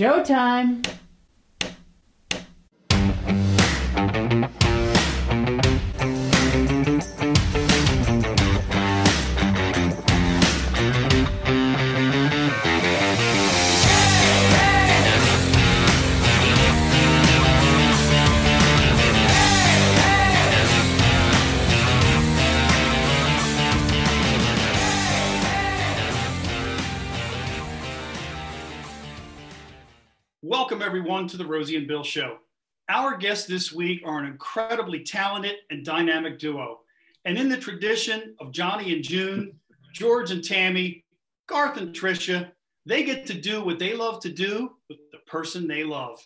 Showtime. 0.00 0.99
Everyone, 30.90 31.28
to 31.28 31.36
the 31.36 31.46
Rosie 31.46 31.76
and 31.76 31.86
Bill 31.86 32.02
Show. 32.02 32.38
Our 32.88 33.16
guests 33.16 33.46
this 33.46 33.72
week 33.72 34.02
are 34.04 34.18
an 34.18 34.26
incredibly 34.26 35.04
talented 35.04 35.54
and 35.70 35.84
dynamic 35.84 36.40
duo. 36.40 36.80
And 37.24 37.38
in 37.38 37.48
the 37.48 37.56
tradition 37.56 38.34
of 38.40 38.50
Johnny 38.50 38.92
and 38.92 39.04
June, 39.04 39.52
George 39.94 40.32
and 40.32 40.42
Tammy, 40.42 41.04
Garth 41.46 41.76
and 41.76 41.94
Tricia, 41.94 42.50
they 42.86 43.04
get 43.04 43.24
to 43.26 43.34
do 43.34 43.64
what 43.64 43.78
they 43.78 43.94
love 43.94 44.18
to 44.22 44.32
do 44.32 44.72
with 44.88 44.98
the 45.12 45.18
person 45.28 45.68
they 45.68 45.84
love. 45.84 46.18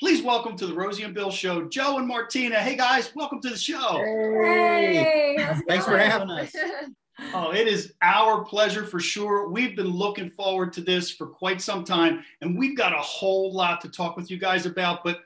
Please 0.00 0.20
welcome 0.20 0.56
to 0.56 0.66
the 0.66 0.74
Rosie 0.74 1.04
and 1.04 1.14
Bill 1.14 1.30
Show, 1.30 1.68
Joe 1.68 1.98
and 1.98 2.08
Martina. 2.08 2.56
Hey, 2.56 2.74
guys, 2.74 3.12
welcome 3.14 3.40
to 3.42 3.50
the 3.50 3.56
show. 3.56 3.98
Hey, 3.98 5.36
how's 5.38 5.60
it 5.60 5.64
Thanks 5.68 5.84
for 5.84 5.96
having 5.96 6.30
us. 6.30 6.52
Oh, 7.34 7.52
it 7.52 7.66
is 7.66 7.92
our 8.00 8.44
pleasure 8.44 8.84
for 8.84 9.00
sure. 9.00 9.48
We've 9.48 9.74
been 9.74 9.88
looking 9.88 10.30
forward 10.30 10.72
to 10.74 10.80
this 10.80 11.10
for 11.10 11.26
quite 11.26 11.60
some 11.60 11.84
time, 11.84 12.24
and 12.40 12.56
we've 12.56 12.76
got 12.76 12.92
a 12.92 13.02
whole 13.02 13.52
lot 13.52 13.80
to 13.80 13.88
talk 13.88 14.16
with 14.16 14.30
you 14.30 14.38
guys 14.38 14.66
about. 14.66 15.02
But 15.04 15.20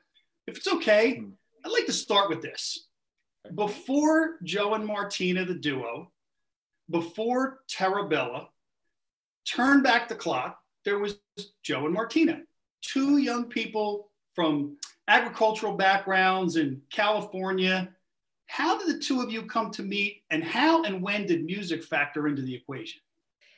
if 0.46 0.56
it's 0.56 0.68
okay, 0.68 1.16
hmm. 1.16 1.30
I'd 1.64 1.72
like 1.72 1.86
to 1.86 1.92
start 1.92 2.28
with 2.28 2.42
this. 2.42 2.86
Before 3.54 4.38
Joe 4.42 4.74
and 4.74 4.86
Martina, 4.86 5.44
the 5.44 5.54
duo, 5.54 6.10
before 6.90 7.60
Terra 7.68 8.08
Bella, 8.08 8.48
turn 9.44 9.82
back 9.82 10.08
the 10.08 10.14
clock, 10.14 10.58
there 10.84 10.98
was 10.98 11.18
Joe 11.62 11.84
and 11.86 11.94
Martina, 11.94 12.40
two 12.80 13.18
young 13.18 13.44
people 13.44 14.08
from 14.34 14.76
agricultural 15.08 15.76
backgrounds 15.76 16.56
in 16.56 16.80
California. 16.90 17.90
How 18.52 18.76
did 18.76 18.94
the 18.94 19.00
two 19.00 19.22
of 19.22 19.30
you 19.32 19.44
come 19.44 19.70
to 19.70 19.82
meet, 19.82 20.24
and 20.30 20.44
how 20.44 20.82
and 20.82 21.00
when 21.00 21.24
did 21.24 21.42
music 21.42 21.82
factor 21.82 22.28
into 22.28 22.42
the 22.42 22.54
equation? 22.54 23.00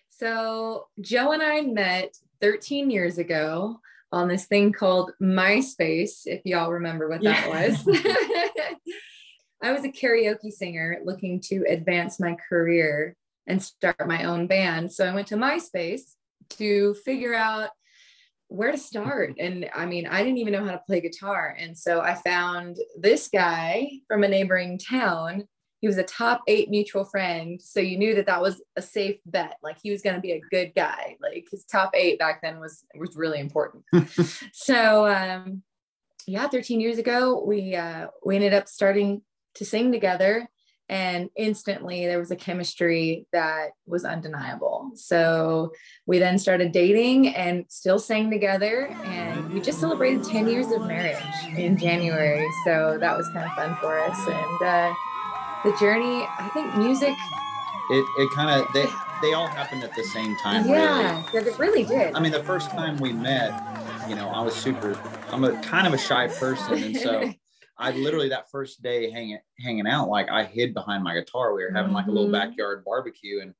So, 0.09 0.87
Joe 1.01 1.33
and 1.33 1.43
I 1.43 1.63
met 1.63 2.17
13 2.41 2.93
years 2.93 3.19
ago 3.19 3.81
on 4.13 4.29
this 4.29 4.47
thing 4.47 4.73
called 4.73 5.11
MySpace, 5.21 6.27
if 6.27 6.43
y'all 6.45 6.71
remember 6.71 7.09
what 7.09 7.23
that 7.23 7.49
was. 7.49 7.89
I 9.65 9.73
was 9.73 9.83
a 9.83 9.89
karaoke 9.89 10.53
singer 10.53 11.01
looking 11.05 11.41
to 11.47 11.65
advance 11.69 12.21
my 12.21 12.37
career 12.49 13.17
and 13.49 13.61
start 13.61 14.07
my 14.07 14.23
own 14.23 14.47
band. 14.47 14.93
So, 14.93 15.05
I 15.05 15.13
went 15.13 15.27
to 15.29 15.37
MySpace 15.37 16.03
to 16.51 16.95
figure 17.05 17.35
out 17.35 17.71
where 18.49 18.73
to 18.73 18.79
start. 18.79 19.35
And 19.39 19.69
I 19.75 19.87
mean, 19.87 20.07
I 20.07 20.23
didn't 20.23 20.39
even 20.39 20.53
know 20.53 20.65
how 20.65 20.73
to 20.73 20.83
play 20.87 21.01
guitar. 21.01 21.57
And 21.59 21.77
so 21.77 22.01
I 22.01 22.15
found 22.15 22.79
this 22.99 23.29
guy 23.29 23.91
from 24.07 24.23
a 24.23 24.29
neighboring 24.29 24.79
town. 24.79 25.45
He 25.81 25.87
was 25.87 25.99
a 25.99 26.05
top 26.05 26.43
eight 26.47 26.71
mutual 26.71 27.05
friend. 27.05 27.61
So 27.61 27.81
you 27.81 27.99
knew 27.99 28.15
that 28.15 28.27
that 28.27 28.41
was 28.41 28.63
a 28.77 28.83
safe 28.83 29.19
bet. 29.27 29.57
Like 29.63 29.79
he 29.83 29.91
was 29.91 30.03
going 30.03 30.17
to 30.17 30.23
be 30.23 30.33
a 30.33 30.43
good 30.51 30.73
guy. 30.75 31.17
Like 31.21 31.47
his 31.51 31.65
top 31.65 31.91
eight 31.95 32.19
back 32.19 32.41
then 32.43 32.61
was, 32.61 32.85
was 32.95 33.17
really 33.17 33.41
important. 33.41 33.85
so, 34.53 35.07
um, 35.07 35.63
yeah, 36.27 36.49
13 36.49 36.81
years 36.81 36.99
ago, 36.99 37.45
we, 37.47 37.75
uh, 37.75 38.07
we 38.25 38.37
ended 38.37 38.55
up 38.55 38.69
starting 38.69 39.23
to 39.57 39.65
sing 39.65 39.93
together 39.93 40.49
and 40.89 41.31
instantly 41.37 42.07
there 42.07 42.19
was 42.19 42.31
a 42.31 42.37
chemistry 42.37 43.27
that 43.33 43.71
was 43.87 44.05
undeniable. 44.05 44.84
So 44.99 45.73
we 46.07 46.19
then 46.19 46.39
started 46.39 46.73
dating 46.73 47.29
and 47.35 47.65
still 47.69 47.99
sang 47.99 48.31
together. 48.31 48.87
And 49.05 49.53
we 49.53 49.61
just 49.61 49.81
celebrated 49.81 50.25
10 50.25 50.49
years 50.49 50.71
of 50.73 50.83
marriage 50.87 51.17
in 51.57 51.77
January. 51.77 52.47
So 52.65 52.99
that 53.01 53.17
was 53.17 53.29
kind 53.33 53.47
of 53.47 53.53
fun 53.55 53.77
for 53.81 53.99
us. 53.99 54.19
And 54.27 54.63
uh, 54.63 54.95
the 55.65 55.77
journey, 55.79 56.27
I 56.39 56.49
think 56.55 56.77
music, 56.77 57.15
It 57.91 58.05
it 58.19 58.31
kind 58.31 58.51
of 58.61 58.67
they 58.73 58.87
they 59.23 59.33
all 59.35 59.47
happened 59.49 59.85
at 59.85 59.95
the 59.95 60.05
same 60.05 60.37
time. 60.43 60.67
yeah, 60.67 61.23
Really. 61.33 61.49
it 61.49 61.59
really 61.59 61.85
did. 61.85 62.15
I 62.15 62.21
mean, 62.21 62.33
the 62.33 62.43
first 62.43 62.71
time 62.71 62.97
we 62.99 63.13
met, 63.13 63.53
you 64.09 64.15
know, 64.15 64.29
I 64.29 64.41
was 64.43 64.55
super. 64.55 64.99
I'm 65.31 65.45
a 65.45 65.53
kind 65.63 65.87
of 65.87 65.95
a 65.95 65.99
shy 65.99 66.29
person, 66.29 66.83
and 66.83 66.97
so 66.97 67.31
I 67.79 67.91
literally 67.93 68.29
that 68.29 68.51
first 68.51 68.83
day 68.83 69.11
hanging 69.11 69.39
hanging 69.59 69.87
out, 69.87 70.09
like 70.09 70.29
I 70.31 70.45
hid 70.45 70.75
behind 70.75 71.03
my 71.03 71.15
guitar. 71.15 71.55
We 71.55 71.65
were 71.65 71.71
having 71.73 71.93
like 71.93 72.07
a 72.07 72.11
little 72.11 72.29
Mhm. 72.29 72.33
backyard 72.33 72.85
barbecue, 72.85 73.41
and 73.41 73.55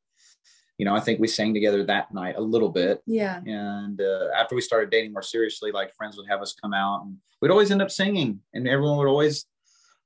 you 0.79 0.85
know, 0.85 0.95
I 0.95 1.01
think 1.01 1.21
we 1.21 1.29
sang 1.29 1.55
together 1.55 1.85
that 1.85 2.13
night 2.13 2.35
a 2.37 2.41
little 2.41 2.69
bit. 2.69 3.01
yeah. 3.07 3.41
And 3.47 4.01
uh, 4.01 4.29
after 4.37 4.55
we 4.55 4.61
started 4.61 4.91
dating 4.91 5.13
more 5.13 5.23
seriously, 5.23 5.71
like 5.71 5.95
friends 5.95 6.17
would 6.17 6.29
have 6.29 6.43
us 6.43 6.55
come 6.61 6.75
out, 6.75 7.03
and 7.05 7.17
we'd 7.41 7.51
always 7.51 7.71
end 7.71 7.83
up 7.83 7.91
singing, 7.91 8.41
and 8.53 8.67
everyone 8.67 8.99
would 8.99 9.09
always 9.09 9.47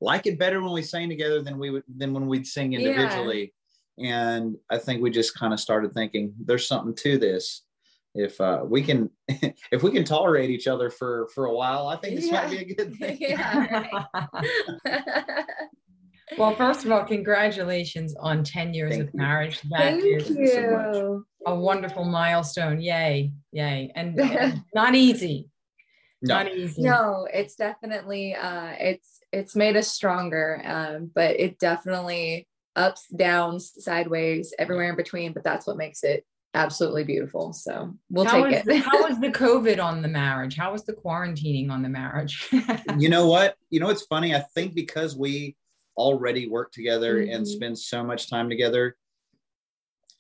like 0.01 0.27
it 0.27 0.39
better 0.39 0.63
when 0.63 0.73
we 0.73 0.83
sang 0.83 1.09
together 1.09 1.43
than 1.43 1.59
we 1.59 1.71
would 1.71 1.83
than 1.97 2.13
when 2.13 2.27
we'd 2.29 2.47
sing 2.47 2.75
individually. 2.75 3.53
Yeah. 3.97 4.35
And 4.35 4.57
I 4.71 4.79
think 4.79 5.03
we 5.03 5.11
just 5.11 5.35
kind 5.35 5.53
of 5.53 5.59
started 5.59 5.93
thinking, 5.93 6.33
there's 6.39 6.69
something 6.69 6.95
to 6.97 7.19
this. 7.19 7.63
If 8.15 8.41
uh, 8.41 8.63
we 8.65 8.83
can, 8.83 9.11
if 9.73 9.83
we 9.83 9.91
can 9.91 10.05
tolerate 10.05 10.51
each 10.51 10.67
other 10.69 10.91
for 10.91 11.29
for 11.35 11.47
a 11.47 11.55
while, 11.55 11.89
I 11.89 11.97
think 11.97 12.17
this 12.17 12.31
might 12.31 12.51
be 12.51 12.59
a 12.59 12.75
good 12.75 12.95
thing. 12.99 13.17
yeah. 13.21 13.87
right. 14.85 15.45
Well, 16.37 16.55
first 16.57 16.85
of 16.85 16.93
all, 16.93 17.05
congratulations 17.05 18.15
on 18.21 18.45
10 18.45 18.75
years 18.75 18.91
Thank 18.93 19.09
of 19.09 19.15
you. 19.15 19.19
marriage. 19.21 19.61
That 19.71 19.79
Thank 19.79 20.05
is 20.05 20.31
you 20.31 20.47
so 20.47 21.25
a 21.47 21.55
wonderful 21.55 22.05
milestone. 22.05 22.81
Yay, 22.81 23.33
yay. 23.53 23.91
And, 23.95 24.21
and 24.21 24.63
not 24.75 24.95
easy. 24.95 25.49
No, 26.21 26.35
Not 26.35 26.53
easy. 26.53 26.83
no 26.83 27.29
it's 27.33 27.55
definitely 27.55 28.35
uh 28.35 28.73
it's 28.81 29.21
it's 29.31 29.55
made 29.55 29.77
us 29.77 29.87
stronger 29.87 30.61
um 30.65 31.13
but 31.15 31.39
it 31.39 31.61
definitely 31.61 32.49
ups 32.75 33.07
downs 33.15 33.73
sideways 33.79 34.53
everywhere 34.59 34.91
in 34.91 34.97
between 34.97 35.33
but 35.33 35.45
that's 35.45 35.65
what 35.65 35.77
makes 35.77 36.03
it 36.03 36.27
absolutely 36.55 37.05
beautiful 37.05 37.53
so 37.53 37.95
we'll 38.11 38.25
how 38.25 38.43
take 38.43 38.57
was 38.57 38.65
the, 38.65 38.75
it 38.75 38.83
how 38.85 39.07
was 39.09 39.21
the 39.21 39.29
COVID 39.45 39.81
on 39.81 40.03
the 40.03 40.09
marriage? 40.09 40.57
How 40.57 40.73
was 40.73 40.85
the 40.85 40.95
quarantining 40.95 41.71
on 41.71 41.83
the 41.83 41.89
marriage? 41.89 42.49
you 42.99 43.09
know 43.09 43.29
what? 43.29 43.55
You 43.71 43.79
know, 43.79 43.91
it's 43.91 44.07
funny. 44.07 44.35
I 44.35 44.41
think 44.57 44.75
because 44.75 45.15
we 45.17 45.55
already 45.99 46.49
work 46.49 46.73
together 46.73 47.19
and 47.21 47.45
Mhm. 47.45 47.47
spend 47.47 47.79
so 47.79 48.03
much 48.05 48.31
time 48.31 48.49
together, 48.49 48.97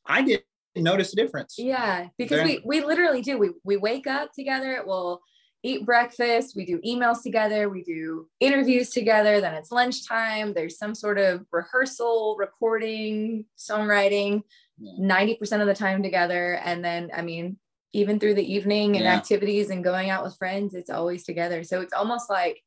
I 0.04 0.22
didn't 0.22 0.44
notice 0.76 1.12
a 1.12 1.16
difference. 1.16 1.54
yeah 1.58 2.08
because 2.18 2.42
we 2.44 2.60
we 2.64 2.84
literally 2.84 3.22
do 3.22 3.38
we 3.38 3.50
we 3.64 3.76
wake 3.76 4.06
up 4.06 4.32
together 4.32 4.82
we'll 4.86 5.20
eat 5.64 5.84
breakfast 5.84 6.54
we 6.54 6.64
do 6.64 6.78
emails 6.86 7.20
together 7.22 7.68
we 7.68 7.82
do 7.82 8.28
interviews 8.38 8.90
together 8.90 9.40
then 9.40 9.54
it's 9.54 9.72
lunchtime 9.72 10.54
there's 10.54 10.78
some 10.78 10.94
sort 10.94 11.18
of 11.18 11.44
rehearsal 11.50 12.36
recording 12.38 13.44
songwriting 13.58 14.42
Yeah. 14.80 14.92
90% 15.16 15.60
of 15.60 15.66
the 15.66 15.74
time 15.74 16.00
together 16.02 16.60
and 16.64 16.84
then 16.84 17.10
i 17.12 17.22
mean 17.22 17.58
even 17.92 18.20
through 18.20 18.34
the 18.34 18.52
evening 18.54 18.94
and 18.96 19.04
Yeah. 19.04 19.16
activities 19.16 19.70
and 19.70 19.82
going 19.82 20.10
out 20.10 20.22
with 20.22 20.36
friends 20.36 20.74
it's 20.74 20.90
always 20.90 21.24
together 21.24 21.64
so 21.64 21.80
it's 21.80 21.92
almost 21.92 22.30
like 22.30 22.62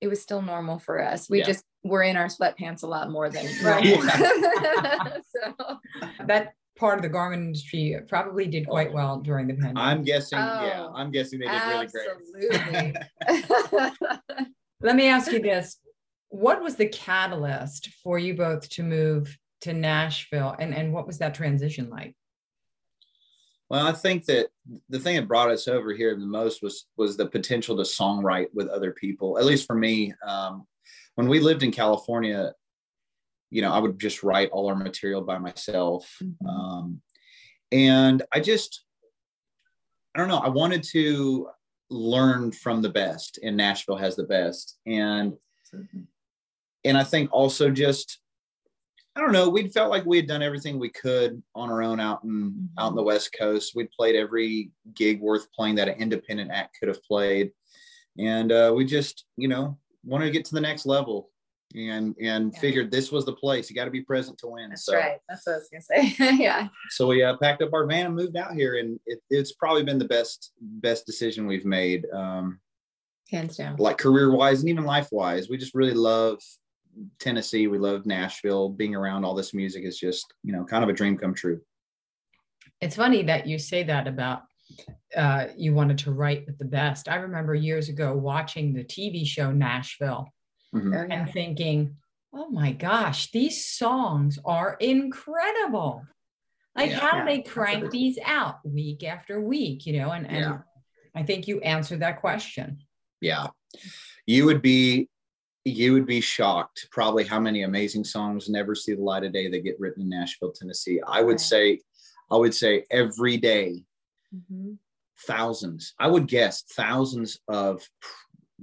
it 0.00 0.08
was 0.08 0.20
still 0.22 0.42
normal 0.42 0.78
for 0.78 1.02
us 1.02 1.28
we 1.28 1.38
Yeah. 1.40 1.46
just 1.46 1.64
were 1.84 2.02
in 2.02 2.16
our 2.16 2.26
sweatpants 2.26 2.82
a 2.82 2.86
lot 2.86 3.10
more 3.10 3.28
than 3.30 3.46
Right. 3.62 3.84
normal 3.84 5.22
so 5.34 5.78
that 6.26 6.52
part 6.76 6.98
of 6.98 7.02
the 7.02 7.08
garment 7.08 7.42
industry 7.42 7.96
probably 8.08 8.46
did 8.46 8.68
quite 8.68 8.92
well 8.92 9.18
during 9.18 9.48
the 9.48 9.54
pandemic. 9.54 9.78
I'm 9.78 10.02
guessing. 10.02 10.38
yeah, 10.38 10.86
Oh, 10.88 10.92
I'm 10.94 11.10
guessing 11.10 11.40
they 11.40 11.46
did 11.46 11.62
really 11.66 11.86
great. 11.88 12.08
absolutely 13.28 14.18
Let 14.80 14.94
me 14.94 15.08
ask 15.08 15.32
you 15.32 15.40
this. 15.40 15.76
What 16.28 16.62
was 16.62 16.76
the 16.76 16.86
catalyst 16.86 17.88
for 18.04 18.16
you 18.18 18.34
both 18.36 18.68
to 18.70 18.82
move 18.84 19.36
to 19.62 19.72
Nashville 19.72 20.54
and, 20.60 20.72
and 20.72 20.92
what 20.92 21.04
was 21.06 21.18
that 21.18 21.34
transition 21.34 21.90
like? 21.90 22.14
Well, 23.70 23.86
I 23.86 23.92
think 23.92 24.24
that 24.26 24.48
the 24.88 24.98
thing 24.98 25.16
that 25.16 25.28
brought 25.28 25.50
us 25.50 25.68
over 25.68 25.92
here 25.92 26.14
the 26.14 26.24
most 26.24 26.62
was 26.62 26.86
was 26.96 27.16
the 27.16 27.26
potential 27.26 27.76
to 27.76 27.82
songwrite 27.82 28.48
with 28.54 28.68
other 28.68 28.92
people. 28.92 29.38
At 29.38 29.44
least 29.44 29.66
for 29.66 29.76
me, 29.76 30.14
um, 30.26 30.66
when 31.16 31.28
we 31.28 31.38
lived 31.40 31.62
in 31.62 31.70
California, 31.70 32.54
you 33.50 33.60
know, 33.62 33.72
I 33.72 33.78
would 33.78 33.98
just 33.98 34.22
write 34.22 34.50
all 34.50 34.68
our 34.68 34.74
material 34.76 35.20
by 35.22 35.38
myself, 35.38 36.18
Mhm. 36.22 36.48
um, 36.48 37.02
and 37.70 38.22
I 38.32 38.40
just, 38.40 38.84
I 40.14 40.18
don't 40.18 40.28
know, 40.28 40.38
I 40.38 40.48
wanted 40.48 40.82
to 40.94 41.50
learn 41.90 42.52
from 42.52 42.80
the 42.82 42.88
best, 42.90 43.38
and 43.42 43.56
Nashville 43.56 43.96
has 43.96 44.16
the 44.16 44.24
best, 44.24 44.78
and 44.86 45.36
and 46.84 46.96
I 46.96 47.04
think 47.04 47.30
also 47.32 47.70
just 47.70 48.20
I 49.18 49.20
don't 49.20 49.32
know. 49.32 49.48
We 49.48 49.68
felt 49.68 49.90
like 49.90 50.06
we 50.06 50.16
had 50.16 50.28
done 50.28 50.42
everything 50.42 50.78
we 50.78 50.90
could 50.90 51.42
on 51.52 51.70
our 51.70 51.82
own 51.82 51.98
out 51.98 52.22
in 52.22 52.30
mm-hmm. 52.30 52.66
out 52.78 52.90
in 52.90 52.94
the 52.94 53.02
West 53.02 53.34
Coast. 53.36 53.72
We'd 53.74 53.90
played 53.90 54.14
every 54.14 54.70
gig 54.94 55.20
worth 55.20 55.52
playing 55.52 55.74
that 55.74 55.88
an 55.88 55.96
independent 55.96 56.52
act 56.52 56.76
could 56.78 56.88
have 56.88 57.02
played, 57.02 57.50
and 58.16 58.52
uh, 58.52 58.72
we 58.76 58.84
just 58.84 59.24
you 59.36 59.48
know 59.48 59.76
wanted 60.04 60.26
to 60.26 60.30
get 60.30 60.44
to 60.44 60.54
the 60.54 60.60
next 60.60 60.86
level 60.86 61.30
and 61.74 62.14
and 62.20 62.52
yeah. 62.52 62.60
figured 62.60 62.92
this 62.92 63.10
was 63.10 63.24
the 63.24 63.32
place. 63.32 63.68
You 63.68 63.74
got 63.74 63.86
to 63.86 63.90
be 63.90 64.02
present 64.02 64.38
to 64.38 64.46
win. 64.46 64.68
That's 64.68 64.84
so, 64.84 64.94
right. 64.94 65.18
That's 65.28 65.44
what 65.44 65.54
I 65.54 65.56
was 65.56 65.68
gonna 65.68 65.82
say. 65.82 66.36
yeah. 66.36 66.68
So 66.90 67.08
we 67.08 67.24
uh, 67.24 67.36
packed 67.38 67.60
up 67.60 67.72
our 67.72 67.86
van 67.86 68.06
and 68.06 68.14
moved 68.14 68.36
out 68.36 68.54
here, 68.54 68.78
and 68.78 69.00
it, 69.06 69.20
it's 69.30 69.50
probably 69.52 69.82
been 69.82 69.98
the 69.98 70.04
best 70.04 70.52
best 70.60 71.06
decision 71.06 71.48
we've 71.48 71.66
made. 71.66 72.06
Um, 72.12 72.60
Hands 73.32 73.54
down. 73.56 73.74
Like 73.78 73.98
career 73.98 74.30
wise 74.30 74.60
and 74.60 74.68
even 74.68 74.84
life 74.84 75.08
wise, 75.10 75.48
we 75.48 75.58
just 75.58 75.74
really 75.74 75.92
love 75.92 76.40
Tennessee. 77.18 77.66
We 77.66 77.78
love 77.78 78.06
Nashville. 78.06 78.68
Being 78.68 78.94
around 78.94 79.24
all 79.24 79.34
this 79.34 79.54
music 79.54 79.84
is 79.84 79.98
just 79.98 80.32
you 80.42 80.52
know 80.52 80.64
kind 80.64 80.82
of 80.82 80.90
a 80.90 80.92
dream 80.92 81.16
come 81.16 81.34
true. 81.34 81.60
It's 82.80 82.96
funny 82.96 83.22
that 83.24 83.46
you 83.46 83.58
say 83.58 83.82
that 83.84 84.06
about 84.06 84.42
uh, 85.16 85.46
you 85.56 85.74
wanted 85.74 85.98
to 85.98 86.12
write 86.12 86.46
with 86.46 86.58
the 86.58 86.64
best. 86.64 87.08
I 87.08 87.16
remember 87.16 87.54
years 87.54 87.88
ago 87.88 88.14
watching 88.14 88.72
the 88.72 88.84
TV 88.84 89.26
show 89.26 89.50
Nashville 89.50 90.28
mm-hmm. 90.74 90.94
Oh, 90.94 91.06
and 91.10 91.30
thinking, 91.30 91.96
oh 92.32 92.50
my 92.50 92.72
gosh, 92.72 93.30
these 93.30 93.64
songs 93.64 94.38
are 94.44 94.76
incredible. 94.80 96.04
Like, 96.76 96.90
yeah, 96.90 96.98
how 97.00 97.10
do 97.12 97.18
yeah, 97.18 97.24
they 97.24 97.42
crank 97.42 97.90
these 97.90 98.18
out 98.24 98.56
week 98.64 99.02
after 99.02 99.40
week? 99.40 99.86
You 99.86 100.00
know, 100.00 100.12
and, 100.12 100.26
and 100.28 100.40
yeah. 100.40 100.58
I 101.14 101.24
think 101.24 101.48
you 101.48 101.60
answered 101.60 102.00
that 102.00 102.20
question. 102.20 102.78
Yeah. 103.20 103.48
You 104.26 104.44
would 104.44 104.62
be 104.62 105.08
you 105.68 105.92
would 105.92 106.06
be 106.06 106.20
shocked 106.20 106.88
probably 106.90 107.24
how 107.24 107.40
many 107.40 107.62
amazing 107.62 108.04
songs 108.04 108.48
never 108.48 108.74
see 108.74 108.94
the 108.94 109.02
light 109.02 109.24
of 109.24 109.32
day 109.32 109.48
that 109.48 109.64
get 109.64 109.78
written 109.78 110.02
in 110.02 110.08
Nashville, 110.08 110.52
Tennessee. 110.52 111.00
I 111.06 111.22
would 111.22 111.40
say, 111.40 111.80
I 112.30 112.36
would 112.36 112.54
say 112.54 112.84
every 112.90 113.36
day, 113.36 113.84
mm-hmm. 114.34 114.74
thousands, 115.20 115.94
I 115.98 116.08
would 116.08 116.26
guess 116.26 116.62
thousands 116.62 117.38
of 117.48 117.82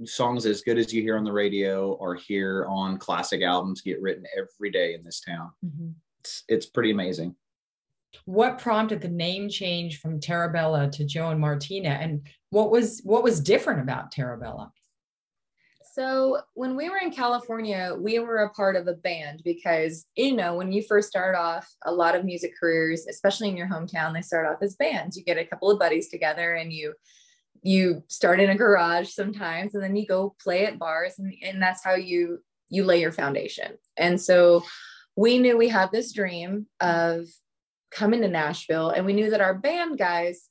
songs 0.04 0.44
as 0.46 0.62
good 0.62 0.78
as 0.78 0.92
you 0.92 1.02
hear 1.02 1.16
on 1.16 1.24
the 1.24 1.32
radio 1.32 1.92
or 1.92 2.14
hear 2.14 2.66
on 2.68 2.98
classic 2.98 3.42
albums 3.42 3.80
get 3.80 4.00
written 4.02 4.24
every 4.36 4.70
day 4.70 4.94
in 4.94 5.02
this 5.02 5.20
town. 5.20 5.50
Mm-hmm. 5.64 5.90
It's, 6.20 6.44
it's 6.48 6.66
pretty 6.66 6.90
amazing. 6.90 7.34
What 8.24 8.58
prompted 8.58 9.00
the 9.00 9.08
name 9.08 9.48
change 9.48 10.00
from 10.00 10.20
Terra 10.20 10.50
Bella 10.50 10.90
to 10.92 11.04
Joe 11.04 11.30
and 11.30 11.40
Martina, 11.40 11.90
and 11.90 12.26
what 12.50 12.70
was 12.70 13.02
what 13.04 13.22
was 13.22 13.40
different 13.40 13.80
about 13.80 14.10
Terra 14.10 14.38
Bella? 14.38 14.72
So 15.96 16.42
when 16.52 16.76
we 16.76 16.90
were 16.90 16.98
in 16.98 17.10
California, 17.10 17.96
we 17.98 18.18
were 18.18 18.40
a 18.40 18.50
part 18.50 18.76
of 18.76 18.86
a 18.86 18.92
band 18.92 19.40
because 19.46 20.04
you 20.14 20.36
know 20.36 20.54
when 20.54 20.70
you 20.70 20.82
first 20.82 21.08
start 21.08 21.34
off, 21.34 21.66
a 21.86 21.90
lot 21.90 22.14
of 22.14 22.22
music 22.22 22.52
careers, 22.60 23.06
especially 23.06 23.48
in 23.48 23.56
your 23.56 23.66
hometown, 23.66 24.12
they 24.12 24.20
start 24.20 24.46
off 24.46 24.60
as 24.60 24.76
bands. 24.76 25.16
You 25.16 25.24
get 25.24 25.38
a 25.38 25.46
couple 25.46 25.70
of 25.70 25.78
buddies 25.78 26.10
together 26.10 26.52
and 26.52 26.70
you 26.70 26.92
you 27.62 28.02
start 28.08 28.40
in 28.40 28.50
a 28.50 28.54
garage 28.54 29.08
sometimes 29.08 29.74
and 29.74 29.82
then 29.82 29.96
you 29.96 30.06
go 30.06 30.36
play 30.38 30.66
at 30.66 30.78
bars 30.78 31.14
and, 31.18 31.32
and 31.42 31.62
that's 31.62 31.82
how 31.82 31.94
you 31.94 32.40
you 32.68 32.84
lay 32.84 33.00
your 33.00 33.10
foundation 33.10 33.72
and 33.96 34.20
so 34.20 34.62
we 35.16 35.38
knew 35.38 35.56
we 35.56 35.68
had 35.68 35.90
this 35.90 36.12
dream 36.12 36.66
of 36.80 37.24
coming 37.90 38.20
to 38.20 38.28
nashville 38.28 38.90
and 38.90 39.06
we 39.06 39.14
knew 39.14 39.30
that 39.30 39.40
our 39.40 39.54
band 39.54 39.98
guys 39.98 40.48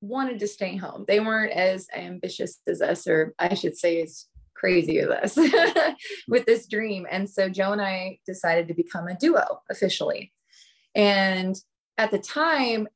wanted 0.00 0.38
to 0.38 0.46
stay 0.46 0.76
home 0.76 1.04
they 1.08 1.20
weren't 1.20 1.52
as 1.52 1.88
ambitious 1.94 2.60
as 2.66 2.80
us 2.80 3.06
or 3.06 3.34
i 3.38 3.52
should 3.52 3.76
say 3.76 4.00
as 4.00 4.26
crazy 4.58 4.98
as 4.98 5.08
us 5.08 5.36
with 6.28 6.44
this 6.46 6.66
dream 6.66 7.06
and 7.10 7.28
so 7.28 7.48
joe 7.48 7.72
and 7.72 7.80
i 7.80 8.18
decided 8.26 8.68
to 8.68 8.74
become 8.74 9.06
a 9.08 9.16
duo 9.16 9.60
officially 9.70 10.32
and 10.94 11.56
at 11.96 12.10
the 12.10 12.18
time 12.18 12.88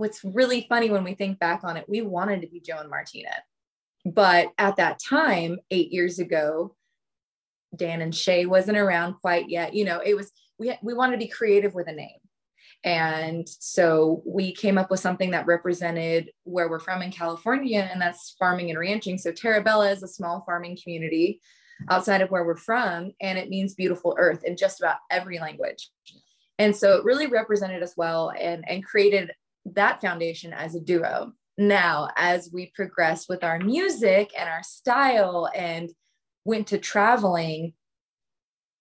what's 0.00 0.24
really 0.24 0.66
funny 0.68 0.90
when 0.90 1.04
we 1.04 1.14
think 1.14 1.38
back 1.38 1.60
on 1.62 1.76
it, 1.76 1.88
we 1.88 2.00
wanted 2.00 2.40
to 2.40 2.48
be 2.48 2.60
Joe 2.60 2.78
and 2.78 2.90
Martina. 2.90 3.30
But 4.04 4.48
at 4.56 4.76
that 4.76 4.98
time, 4.98 5.58
eight 5.70 5.92
years 5.92 6.18
ago, 6.18 6.74
Dan 7.76 8.00
and 8.00 8.14
Shay 8.14 8.46
wasn't 8.46 8.78
around 8.78 9.14
quite 9.20 9.48
yet. 9.50 9.74
You 9.74 9.84
know, 9.84 10.00
it 10.04 10.16
was, 10.16 10.32
we, 10.58 10.74
we 10.82 10.94
wanted 10.94 11.12
to 11.12 11.24
be 11.24 11.28
creative 11.28 11.74
with 11.74 11.86
a 11.86 11.92
name. 11.92 12.18
And 12.84 13.46
so 13.46 14.22
we 14.24 14.54
came 14.54 14.78
up 14.78 14.90
with 14.90 15.00
something 15.00 15.30
that 15.32 15.46
represented 15.46 16.30
where 16.44 16.70
we're 16.70 16.78
from 16.78 17.02
in 17.02 17.12
California, 17.12 17.88
and 17.92 18.00
that's 18.00 18.36
farming 18.38 18.70
and 18.70 18.78
ranching. 18.78 19.18
So 19.18 19.32
Terra 19.32 19.62
Bella 19.62 19.90
is 19.90 20.02
a 20.02 20.08
small 20.08 20.42
farming 20.46 20.78
community 20.82 21.40
outside 21.90 22.20
of 22.20 22.30
where 22.30 22.44
we're 22.44 22.56
from, 22.56 23.12
and 23.20 23.38
it 23.38 23.50
means 23.50 23.74
beautiful 23.74 24.16
earth 24.18 24.44
in 24.44 24.56
just 24.56 24.80
about 24.80 24.96
every 25.10 25.38
language. 25.38 25.90
And 26.58 26.74
so 26.74 26.96
it 26.96 27.04
really 27.04 27.26
represented 27.26 27.82
us 27.82 27.94
well 27.96 28.32
and, 28.38 28.64
and 28.68 28.84
created 28.84 29.32
that 29.64 30.00
foundation 30.00 30.52
as 30.52 30.74
a 30.74 30.80
duo. 30.80 31.32
Now, 31.58 32.08
as 32.16 32.50
we 32.52 32.72
progressed 32.74 33.28
with 33.28 33.44
our 33.44 33.58
music 33.58 34.30
and 34.38 34.48
our 34.48 34.62
style 34.62 35.50
and 35.54 35.90
went 36.44 36.68
to 36.68 36.78
traveling, 36.78 37.74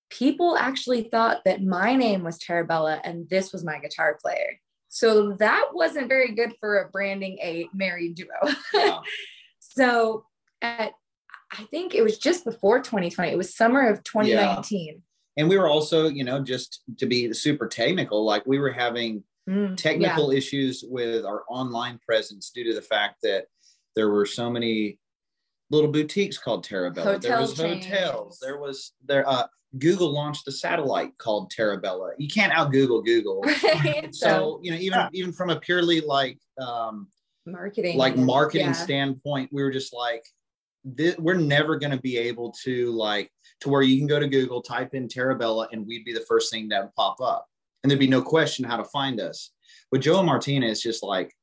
people 0.09 0.57
actually 0.57 1.03
thought 1.03 1.43
that 1.45 1.63
my 1.63 1.95
name 1.95 2.23
was 2.23 2.37
Terra 2.37 2.65
Bella 2.65 2.99
and 3.03 3.29
this 3.29 3.53
was 3.53 3.63
my 3.63 3.79
guitar 3.79 4.17
player. 4.21 4.59
So 4.89 5.33
that 5.33 5.69
wasn't 5.73 6.07
very 6.07 6.31
good 6.33 6.53
for 6.59 6.79
a 6.79 6.89
branding 6.89 7.37
a 7.39 7.67
married 7.73 8.15
duo. 8.15 8.53
Yeah. 8.73 8.99
so 9.59 10.25
at 10.61 10.93
I 11.51 11.63
think 11.71 11.95
it 11.95 12.03
was 12.03 12.17
just 12.17 12.45
before 12.45 12.79
2020. 12.79 13.31
It 13.31 13.37
was 13.37 13.55
summer 13.55 13.87
of 13.87 14.03
2019. 14.03 14.87
Yeah. 14.87 14.93
And 15.37 15.49
we 15.49 15.57
were 15.57 15.67
also, 15.67 16.07
you 16.07 16.23
know, 16.23 16.43
just 16.43 16.81
to 16.97 17.05
be 17.05 17.33
super 17.33 17.67
technical, 17.67 18.23
like 18.23 18.45
we 18.45 18.59
were 18.59 18.71
having 18.71 19.23
mm, 19.49 19.75
technical 19.75 20.31
yeah. 20.31 20.37
issues 20.37 20.83
with 20.87 21.25
our 21.25 21.43
online 21.49 21.99
presence 22.05 22.51
due 22.53 22.65
to 22.65 22.73
the 22.73 22.81
fact 22.81 23.17
that 23.23 23.45
there 23.95 24.09
were 24.09 24.25
so 24.25 24.49
many 24.49 24.99
little 25.71 25.91
boutiques 25.91 26.37
called 26.37 26.63
Terra 26.63 26.91
Bella. 26.91 27.13
Hotel 27.13 27.31
there 27.31 27.39
was 27.39 27.53
chains. 27.53 27.85
hotels. 27.85 28.39
There 28.41 28.59
was 28.59 28.93
there. 29.05 29.27
Uh, 29.27 29.47
Google 29.77 30.11
launched 30.11 30.45
the 30.45 30.51
satellite 30.51 31.17
called 31.17 31.51
Terra 31.51 31.77
Bella. 31.77 32.11
You 32.17 32.27
can't 32.27 32.51
out 32.51 32.71
Google 32.71 33.01
Google. 33.01 33.43
Right. 33.63 34.13
so 34.13 34.59
you 34.63 34.71
know, 34.71 34.77
even 34.77 34.99
even 35.13 35.31
from 35.31 35.49
a 35.49 35.59
purely 35.59 36.01
like 36.01 36.39
um, 36.59 37.07
marketing, 37.45 37.97
like 37.97 38.17
marketing 38.17 38.67
yeah. 38.67 38.73
standpoint, 38.73 39.49
we 39.53 39.61
were 39.61 39.71
just 39.71 39.93
like, 39.93 40.23
this, 40.83 41.17
we're 41.17 41.35
never 41.35 41.77
going 41.77 41.91
to 41.91 42.01
be 42.01 42.17
able 42.17 42.53
to 42.63 42.91
like 42.91 43.31
to 43.61 43.69
where 43.69 43.81
you 43.81 43.97
can 43.97 44.07
go 44.07 44.19
to 44.19 44.27
Google, 44.27 44.61
type 44.61 44.93
in 44.93 45.07
Terra 45.07 45.35
Bella, 45.35 45.67
and 45.71 45.85
we'd 45.85 46.05
be 46.05 46.13
the 46.13 46.25
first 46.27 46.51
thing 46.51 46.67
that 46.69 46.83
would 46.83 46.95
pop 46.95 47.21
up 47.21 47.45
and 47.83 47.89
there'd 47.89 47.99
be 47.99 48.07
no 48.07 48.21
question 48.21 48.65
how 48.65 48.77
to 48.77 48.85
find 48.85 49.19
us. 49.19 49.51
But 49.91 50.01
Joe 50.01 50.17
and 50.17 50.25
Martina, 50.25 50.67
it's 50.67 50.81
just 50.81 51.03
like, 51.03 51.33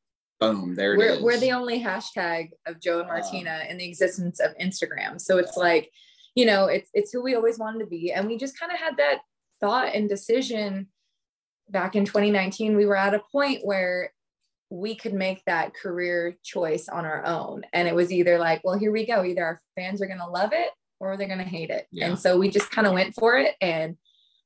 boom, 0.41 0.75
there 0.75 0.95
it 0.95 0.99
we're, 0.99 1.07
is. 1.07 1.23
we're, 1.23 1.39
the 1.39 1.53
only 1.53 1.83
hashtag 1.83 2.51
of 2.67 2.81
Joe 2.81 3.01
and 3.01 3.09
Martina 3.09 3.63
uh, 3.65 3.71
in 3.71 3.79
the 3.79 3.89
existence 3.89 4.41
of 4.41 4.53
Instagram. 4.61 5.21
So 5.21 5.39
it's 5.39 5.57
like, 5.57 5.91
you 6.37 6.47
know, 6.47 6.67
it's 6.67 6.91
it's 6.95 7.11
who 7.11 7.23
we 7.23 7.35
always 7.35 7.59
wanted 7.59 7.81
to 7.81 7.87
be, 7.87 8.13
and 8.13 8.29
we 8.29 8.37
just 8.37 8.59
kind 8.59 8.71
of 8.71 8.79
had 8.79 8.99
that 8.99 9.19
thought 9.61 9.95
and 9.95 10.09
decision 10.09 10.89
back 11.69 11.97
in 11.97 12.05
2019. 12.05 12.77
We 12.77 12.87
were 12.87 12.97
at 12.97 13.15
a 13.15 13.23
point 13.33 13.65
where 13.65 14.13
we 14.69 14.95
could 14.95 15.15
make 15.15 15.43
that 15.47 15.75
career 15.75 16.37
choice 16.45 16.89
on 16.89 17.05
our 17.05 17.25
own, 17.27 17.63
and 17.73 17.89
it 17.89 17.95
was 17.95 18.13
either 18.13 18.39
like, 18.39 18.61
well, 18.63 18.79
here 18.79 18.93
we 18.93 19.07
go. 19.07 19.25
Either 19.25 19.45
our 19.45 19.61
fans 19.75 20.01
are 20.01 20.07
going 20.07 20.21
to 20.21 20.29
love 20.29 20.51
it 20.53 20.71
or 21.01 21.17
they're 21.17 21.27
going 21.27 21.39
to 21.39 21.45
hate 21.45 21.71
it, 21.71 21.89
yeah. 21.91 22.07
and 22.07 22.19
so 22.19 22.39
we 22.39 22.51
just 22.51 22.71
kind 22.71 22.87
of 22.87 22.93
went 22.93 23.15
for 23.15 23.37
it 23.37 23.55
and 23.61 23.97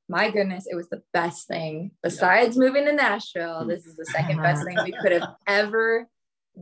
my 0.09 0.29
goodness, 0.29 0.67
it 0.69 0.75
was 0.75 0.89
the 0.89 1.03
best 1.13 1.47
thing. 1.47 1.93
Besides 2.03 2.57
yeah. 2.57 2.65
moving 2.65 2.85
to 2.87 2.93
Nashville, 2.93 3.65
this 3.65 3.87
is 3.87 3.95
the 3.95 4.07
second 4.07 4.43
best 4.43 4.65
thing 4.67 4.77
we 4.83 4.91
could 4.91 5.13
have 5.13 5.29
ever 5.47 6.09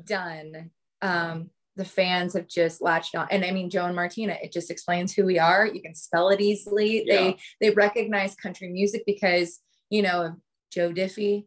done. 0.05 0.71
Um, 1.01 1.49
the 1.79 1.85
fans 1.85 2.35
have 2.35 2.49
just 2.49 2.83
latched 2.83 3.15
on. 3.15 3.29
And 3.31 3.45
I 3.45 3.53
mean, 3.53 3.71
Joe 3.71 3.87
and 3.87 3.97
Martina, 3.97 4.37
it 4.43 4.53
just 4.53 4.71
explains 4.71 5.15
who 5.15 5.25
we 5.25 5.39
are. 5.39 5.65
You 5.65 5.81
can 5.81 5.95
spell 5.95 6.29
it 6.29 6.41
easily. 6.41 7.05
Yeah. 7.07 7.15
They 7.15 7.37
they 7.61 7.71
recognize 7.71 8.35
country 8.35 8.69
music 8.69 9.05
because, 9.07 9.61
you 9.89 10.03
know, 10.03 10.37
Joe 10.73 10.93
Diffie 10.93 11.47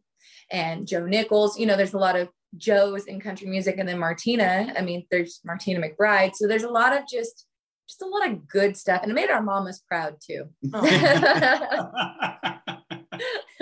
and 0.49 0.87
Joe 0.87 1.05
Nichols, 1.05 1.59
you 1.59 1.65
know, 1.65 1.75
there's 1.75 1.93
a 1.93 1.99
lot 1.99 2.15
of 2.15 2.29
Joe's 2.55 3.05
in 3.05 3.19
country 3.19 3.47
music. 3.47 3.75
And 3.77 3.87
then 3.87 3.99
Martina, 3.99 4.73
I 4.75 4.81
mean, 4.81 5.05
there's 5.11 5.41
Martina 5.43 5.85
McBride. 5.85 6.35
So 6.35 6.47
there's 6.47 6.63
a 6.63 6.69
lot 6.69 6.97
of 6.97 7.07
just 7.07 7.45
just 7.89 8.01
a 8.01 8.05
lot 8.05 8.29
of 8.29 8.47
good 8.47 8.77
stuff. 8.77 9.01
And 9.03 9.11
it 9.11 9.15
made 9.15 9.29
our 9.29 9.43
mamas 9.43 9.83
proud 9.85 10.15
too. 10.25 10.45
Oh. 10.73 11.91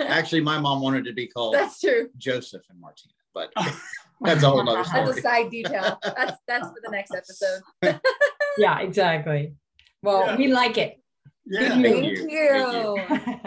Actually, 0.00 0.40
my 0.40 0.58
mom 0.58 0.80
wanted 0.80 1.04
to 1.04 1.12
be 1.12 1.26
called 1.26 1.54
That's 1.54 1.80
true. 1.80 2.10
Joseph 2.16 2.62
and 2.70 2.80
Martina, 2.80 3.14
but 3.34 3.52
that's 4.20 4.44
all 4.44 4.60
another 4.60 4.84
story. 4.84 5.06
That's 5.06 5.18
a 5.18 5.22
side 5.22 5.50
detail. 5.50 5.98
That's 6.02 6.36
that's 6.46 6.68
for 6.68 6.76
the 6.82 6.90
next 6.90 7.12
episode. 7.14 7.62
yeah, 8.58 8.80
exactly. 8.80 9.54
Well, 10.02 10.26
yeah. 10.26 10.36
we 10.36 10.48
like 10.48 10.78
it. 10.78 11.00
Yeah, 11.46 11.70
thank, 11.70 11.84
thank 11.84 12.04
you. 12.04 12.28
you. 12.28 13.40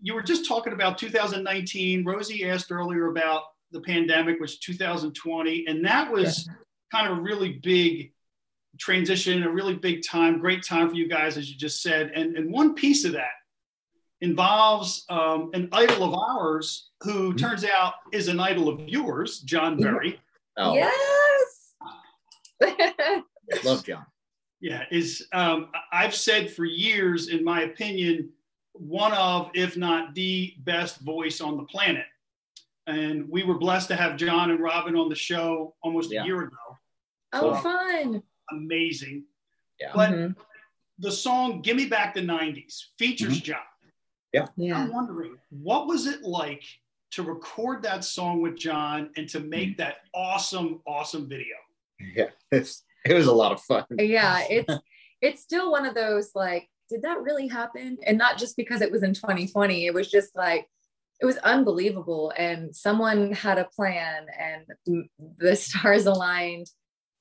you 0.00 0.14
were 0.14 0.22
just 0.22 0.46
talking 0.46 0.72
about 0.72 0.98
2019. 0.98 2.04
Rosie 2.04 2.48
asked 2.48 2.70
earlier 2.70 3.08
about 3.08 3.42
the 3.72 3.80
pandemic, 3.80 4.40
which 4.40 4.60
2020, 4.60 5.66
and 5.66 5.84
that 5.84 6.10
was 6.10 6.46
yeah. 6.46 6.54
kind 6.92 7.12
of 7.12 7.18
a 7.18 7.20
really 7.20 7.60
big 7.62 8.12
transition, 8.78 9.42
a 9.42 9.50
really 9.50 9.74
big 9.74 10.02
time, 10.02 10.38
great 10.38 10.62
time 10.62 10.88
for 10.88 10.94
you 10.94 11.08
guys, 11.08 11.36
as 11.36 11.50
you 11.50 11.56
just 11.56 11.82
said. 11.82 12.12
And, 12.14 12.36
and 12.36 12.52
one 12.52 12.74
piece 12.74 13.04
of 13.04 13.12
that 13.12 13.30
involves 14.20 15.04
um, 15.08 15.50
an 15.54 15.68
idol 15.72 16.04
of 16.04 16.14
ours 16.14 16.90
who 17.02 17.28
mm-hmm. 17.28 17.36
turns 17.36 17.64
out 17.64 17.94
is 18.12 18.28
an 18.28 18.40
idol 18.40 18.68
of 18.68 18.80
yours, 18.88 19.40
John 19.40 19.76
Berry. 19.76 20.20
Oh. 20.56 20.74
Yes. 20.74 21.74
Love 23.64 23.84
John. 23.84 24.06
Yeah, 24.60 24.84
is 24.90 25.26
um, 25.32 25.68
I've 25.92 26.14
said 26.14 26.50
for 26.50 26.64
years, 26.64 27.28
in 27.28 27.44
my 27.44 27.62
opinion, 27.62 28.30
one 28.72 29.12
of, 29.12 29.50
if 29.54 29.76
not 29.76 30.14
the 30.14 30.54
best 30.58 31.00
voice 31.00 31.40
on 31.40 31.56
the 31.56 31.64
planet. 31.64 32.06
And 32.86 33.28
we 33.28 33.42
were 33.42 33.58
blessed 33.58 33.88
to 33.88 33.96
have 33.96 34.16
John 34.16 34.50
and 34.50 34.60
Robin 34.60 34.96
on 34.96 35.08
the 35.08 35.14
show 35.14 35.74
almost 35.82 36.10
yeah. 36.10 36.22
a 36.22 36.24
year 36.24 36.42
ago. 36.42 36.56
Oh, 37.32 37.54
so, 37.54 37.60
fun. 37.60 38.22
Amazing. 38.50 39.24
Yeah. 39.80 39.90
But 39.94 40.10
mm-hmm. 40.10 40.40
the 40.98 41.12
song 41.12 41.60
Give 41.62 41.76
Me 41.76 41.86
Back 41.86 42.14
the 42.14 42.20
90s 42.20 42.84
features 42.98 43.34
mm-hmm. 43.34 43.44
John. 43.44 43.58
Yeah. 44.32 44.46
yeah. 44.56 44.78
I'm 44.78 44.92
wondering, 44.92 45.36
what 45.50 45.86
was 45.86 46.06
it 46.06 46.22
like 46.22 46.62
to 47.12 47.22
record 47.22 47.82
that 47.82 48.04
song 48.04 48.42
with 48.42 48.56
John 48.56 49.10
and 49.16 49.28
to 49.30 49.40
make 49.40 49.70
mm-hmm. 49.70 49.82
that 49.82 49.96
awesome, 50.14 50.80
awesome 50.86 51.28
video? 51.28 51.56
Yeah, 52.14 52.30
it's, 52.50 52.84
it 53.04 53.14
was 53.14 53.26
a 53.26 53.32
lot 53.32 53.52
of 53.52 53.60
fun. 53.62 53.84
Yeah, 53.98 54.44
it's 54.50 54.74
it's 55.22 55.42
still 55.42 55.70
one 55.70 55.86
of 55.86 55.94
those 55.94 56.30
like, 56.34 56.68
did 56.90 57.02
that 57.02 57.22
really 57.22 57.48
happen? 57.48 57.98
And 58.06 58.18
not 58.18 58.38
just 58.38 58.56
because 58.56 58.80
it 58.80 58.92
was 58.92 59.02
in 59.02 59.14
2020, 59.14 59.86
it 59.86 59.94
was 59.94 60.10
just 60.10 60.36
like 60.36 60.66
it 61.20 61.26
was 61.26 61.38
unbelievable. 61.38 62.32
And 62.36 62.74
someone 62.74 63.32
had 63.32 63.58
a 63.58 63.64
plan 63.64 64.26
and 64.38 65.08
the 65.38 65.56
stars 65.56 66.06
aligned 66.06 66.66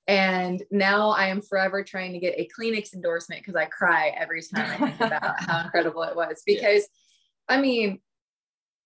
and 0.07 0.61
now 0.69 1.09
I 1.09 1.27
am 1.27 1.41
forever 1.41 1.83
trying 1.83 2.13
to 2.13 2.19
get 2.19 2.35
a 2.37 2.47
Kleenex 2.57 2.93
endorsement 2.93 3.41
because 3.41 3.55
I 3.55 3.65
cry 3.65 4.13
every 4.17 4.41
time 4.41 4.83
I 4.83 4.91
think 4.91 5.01
about 5.01 5.39
how 5.43 5.61
incredible 5.61 6.03
it 6.03 6.15
was. 6.15 6.43
Because, 6.45 6.87
yeah. 7.49 7.57
I 7.57 7.61
mean, 7.61 7.99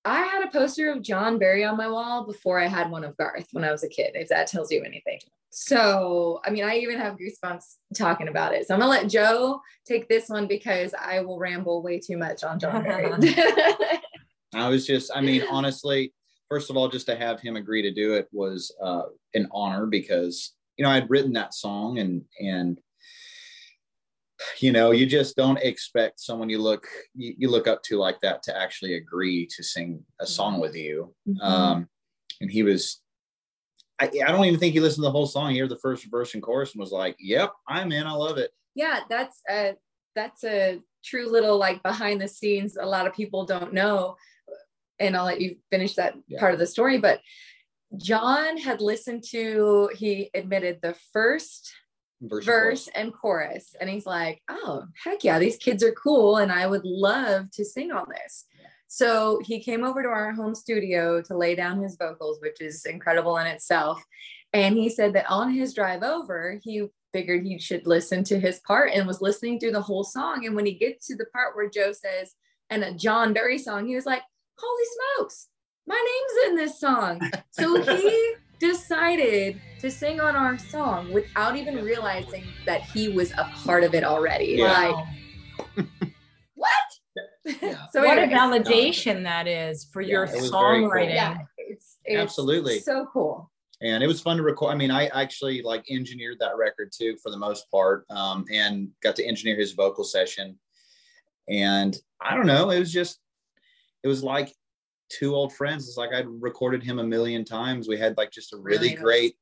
I 0.05 0.21
had 0.21 0.47
a 0.47 0.51
poster 0.51 0.91
of 0.91 1.01
John 1.01 1.38
Berry 1.38 1.65
on 1.65 1.75
my 1.75 1.89
wall 1.89 2.25
before 2.25 2.59
I 2.59 2.67
had 2.67 2.89
one 2.89 3.03
of 3.03 3.17
Garth 3.17 3.47
when 3.51 3.65
I 3.65 3.71
was 3.71 3.83
a 3.83 3.89
kid, 3.89 4.11
if 4.13 4.29
that 4.29 4.47
tells 4.47 4.71
you 4.71 4.81
anything. 4.83 5.19
So, 5.51 6.39
I 6.45 6.51
mean, 6.51 6.63
I 6.63 6.77
even 6.77 6.97
have 6.99 7.17
goosebumps 7.17 7.65
talking 7.97 8.29
about 8.29 8.53
it. 8.53 8.67
So 8.67 8.73
I'm 8.73 8.79
gonna 8.79 8.91
let 8.91 9.09
Joe 9.09 9.59
take 9.85 10.07
this 10.07 10.29
one 10.29 10.47
because 10.47 10.93
I 10.93 11.19
will 11.21 11.39
ramble 11.39 11.81
way 11.81 11.99
too 11.99 12.17
much 12.17 12.43
on 12.43 12.59
John 12.59 12.83
Berry. 12.83 13.11
I 14.53 14.69
was 14.69 14.88
just, 14.88 15.11
I 15.13 15.21
mean, 15.21 15.43
honestly, 15.49 16.13
first 16.49 16.69
of 16.69 16.77
all, 16.77 16.88
just 16.88 17.07
to 17.07 17.15
have 17.15 17.41
him 17.41 17.55
agree 17.55 17.81
to 17.81 17.91
do 17.91 18.13
it 18.13 18.27
was 18.31 18.71
uh, 18.81 19.03
an 19.33 19.47
honor 19.51 19.85
because 19.85 20.53
you 20.79 20.83
know, 20.83 20.91
I'd 20.91 21.09
written 21.09 21.33
that 21.33 21.53
song 21.53 22.00
and, 22.00 22.21
and, 22.39 22.79
you 24.62 24.71
know, 24.71 24.91
you 24.91 25.05
just 25.05 25.36
don't 25.36 25.59
expect 25.59 26.21
someone 26.21 26.50
you 26.50 26.62
look, 26.62 26.88
you, 27.13 27.36
you 27.38 27.50
look 27.50 27.67
up 27.67 27.83
to 27.83 27.98
like 27.98 28.21
that 28.21 28.41
to 28.43 28.57
actually 28.57 28.95
agree 28.95 29.45
to 29.57 29.62
sing 29.62 30.01
a 30.21 30.25
song 30.25 30.62
with 30.62 30.74
you. 30.77 31.13
Mm-hmm. 31.27 31.41
Um, 31.41 31.89
and 32.39 32.50
he 32.50 32.63
was, 32.63 33.01
I, 34.00 34.05
I 34.05 34.31
don't 34.31 34.45
even 34.45 34.57
think 34.57 34.74
he 34.74 34.79
listened 34.79 35.03
to 35.03 35.07
the 35.07 35.12
whole 35.12 35.27
song. 35.27 35.51
He 35.51 35.59
heard 35.59 35.67
the 35.67 35.77
first 35.79 36.09
verse 36.09 36.33
and 36.33 36.41
chorus 36.41 36.71
and 36.71 36.79
was 36.79 36.93
like, 36.93 37.17
yep, 37.19 37.51
I'm 37.67 37.91
in. 37.91 38.07
I 38.07 38.13
love 38.13 38.38
it. 38.38 38.51
Yeah. 38.74 39.01
That's 39.09 39.41
a, 39.50 39.75
that's 40.15 40.45
a 40.45 40.79
true 41.03 41.29
little 41.29 41.57
like 41.57 41.83
behind 41.83 42.21
the 42.21 42.29
scenes. 42.29 42.77
A 42.77 42.86
lot 42.86 43.05
of 43.05 43.13
people 43.13 43.43
don't 43.43 43.74
know. 43.74 44.15
And 44.98 45.17
I'll 45.17 45.25
let 45.25 45.41
you 45.41 45.57
finish 45.69 45.95
that 45.95 46.15
yeah. 46.29 46.39
part 46.39 46.53
of 46.53 46.59
the 46.59 46.67
story, 46.67 47.00
but 47.00 47.19
John 47.98 48.58
had 48.58 48.81
listened 48.81 49.24
to, 49.29 49.89
he 49.96 50.29
admitted 50.34 50.79
the 50.81 50.96
first 51.12 51.72
verse, 52.22 52.46
verse 52.46 52.89
and 52.93 53.13
chorus. 53.13 53.75
And 53.79 53.89
he's 53.89 54.05
like, 54.05 54.41
oh, 54.50 54.86
heck 55.03 55.24
yeah, 55.24 55.39
these 55.39 55.58
kids 55.58 55.84
are 55.84 55.93
cool. 55.93 56.38
And 56.38 56.51
I 56.51 56.67
would 56.67 56.86
love 56.86 57.50
to 57.51 57.65
sing 57.65 57.91
on 57.91 58.05
this. 58.10 58.46
So 58.88 59.39
he 59.43 59.60
came 59.60 59.84
over 59.84 60.01
to 60.01 60.10
our 60.10 60.34
home 60.34 60.55
studio 60.55 61.22
to 61.24 61.38
lay 61.38 61.55
down 61.55 61.81
his 61.81 61.96
vocals, 61.96 62.39
which 62.41 62.60
is 62.60 62.86
incredible 62.86 63.38
in 63.38 63.48
itself. 63.48 64.03
And 64.53 64.75
he 64.75 64.89
said 64.89 65.13
that 65.13 65.29
on 65.29 65.51
his 65.51 65.74
drive 65.74 66.01
over, 66.01 66.60
he 66.63 66.88
figured 67.13 67.43
he 67.43 67.60
should 67.60 67.86
listen 67.86 68.24
to 68.25 68.39
his 68.39 68.60
part 68.60 68.91
and 68.93 69.08
was 69.08 69.22
listening 69.22 69.60
through 69.60 69.72
the 69.72 69.81
whole 69.81 70.03
song. 70.03 70.46
And 70.46 70.55
when 70.55 70.65
he 70.65 70.74
gets 70.74 71.08
to 71.08 71.15
the 71.15 71.25
part 71.25 71.55
where 71.55 71.69
Joe 71.69 71.91
says, 71.91 72.34
and 72.72 72.84
a 72.84 72.93
John 72.93 73.34
Berry 73.34 73.58
song, 73.58 73.88
he 73.88 73.96
was 73.96 74.05
like, 74.05 74.22
holy 74.58 74.84
smokes, 75.17 75.48
my 75.89 75.96
name's 75.96 76.50
in 76.50 76.55
this 76.55 76.79
song. 76.79 77.19
So 77.50 77.81
he 77.81 78.36
decided 78.60 79.60
to 79.79 79.89
sing 79.89 80.22
on 80.22 80.36
our 80.36 80.58
song 80.58 81.12
without 81.12 81.55
even 81.55 81.84
realizing 81.84 82.43
that 82.65 82.84
he 82.84 83.10
was 83.10 83.31
a 83.31 83.50
part 83.55 83.84
of 83.84 83.96
it 83.96 84.03
already. 84.03 84.58
Yeah. 84.58 85.03
Like, 85.77 85.88
what? 86.53 86.69
Yeah. 87.43 87.86
so 87.91 88.05
what 88.05 88.19
anyway, 88.19 88.34
a 88.34 88.38
validation 88.38 89.24
that 89.24 89.48
is 89.48 89.86
for 89.86 90.01
yeah, 90.01 90.10
your 90.10 90.27
songwriting. 90.27 91.08
Cool. 91.08 91.15
Yeah, 91.15 91.38
it's, 91.58 91.98
it's 92.05 92.22
absolutely 92.22 92.79
so 92.79 93.08
cool. 93.12 93.51
And 93.81 94.03
it 94.03 94.08
was 94.08 94.22
fun 94.22 94.38
to 94.38 94.43
record. 94.43 94.74
I 94.74 94.75
mean, 94.75 94.91
I 94.91 95.08
actually 95.08 95.63
like 95.63 95.86
engineered 95.89 96.38
that 96.39 96.58
record 96.58 96.91
too 96.96 97.17
for 97.24 97.31
the 97.31 97.38
most 97.38 97.72
part, 97.72 98.05
um, 98.12 98.46
and 98.53 98.89
got 99.01 99.15
to 99.15 99.25
engineer 99.25 99.58
his 99.58 99.72
vocal 99.72 100.03
session. 100.03 100.60
And 101.50 101.98
I 102.22 102.36
don't 102.36 102.46
know, 102.46 102.69
it 102.69 102.77
was 102.77 102.93
just, 102.93 103.19
it 104.03 104.08
was 104.08 104.22
like 104.22 104.53
two 105.09 105.35
old 105.35 105.53
friends. 105.53 105.87
It's 105.87 105.97
like 105.97 106.13
I'd 106.13 106.27
recorded 106.27 106.83
him 106.83 106.99
a 106.99 107.03
million 107.03 107.43
times. 107.43 107.87
We 107.87 107.97
had 107.97 108.17
like 108.17 108.31
just 108.31 108.53
a 108.53 108.57
really 108.57 108.89
nice. 108.89 108.99
great 108.99 109.35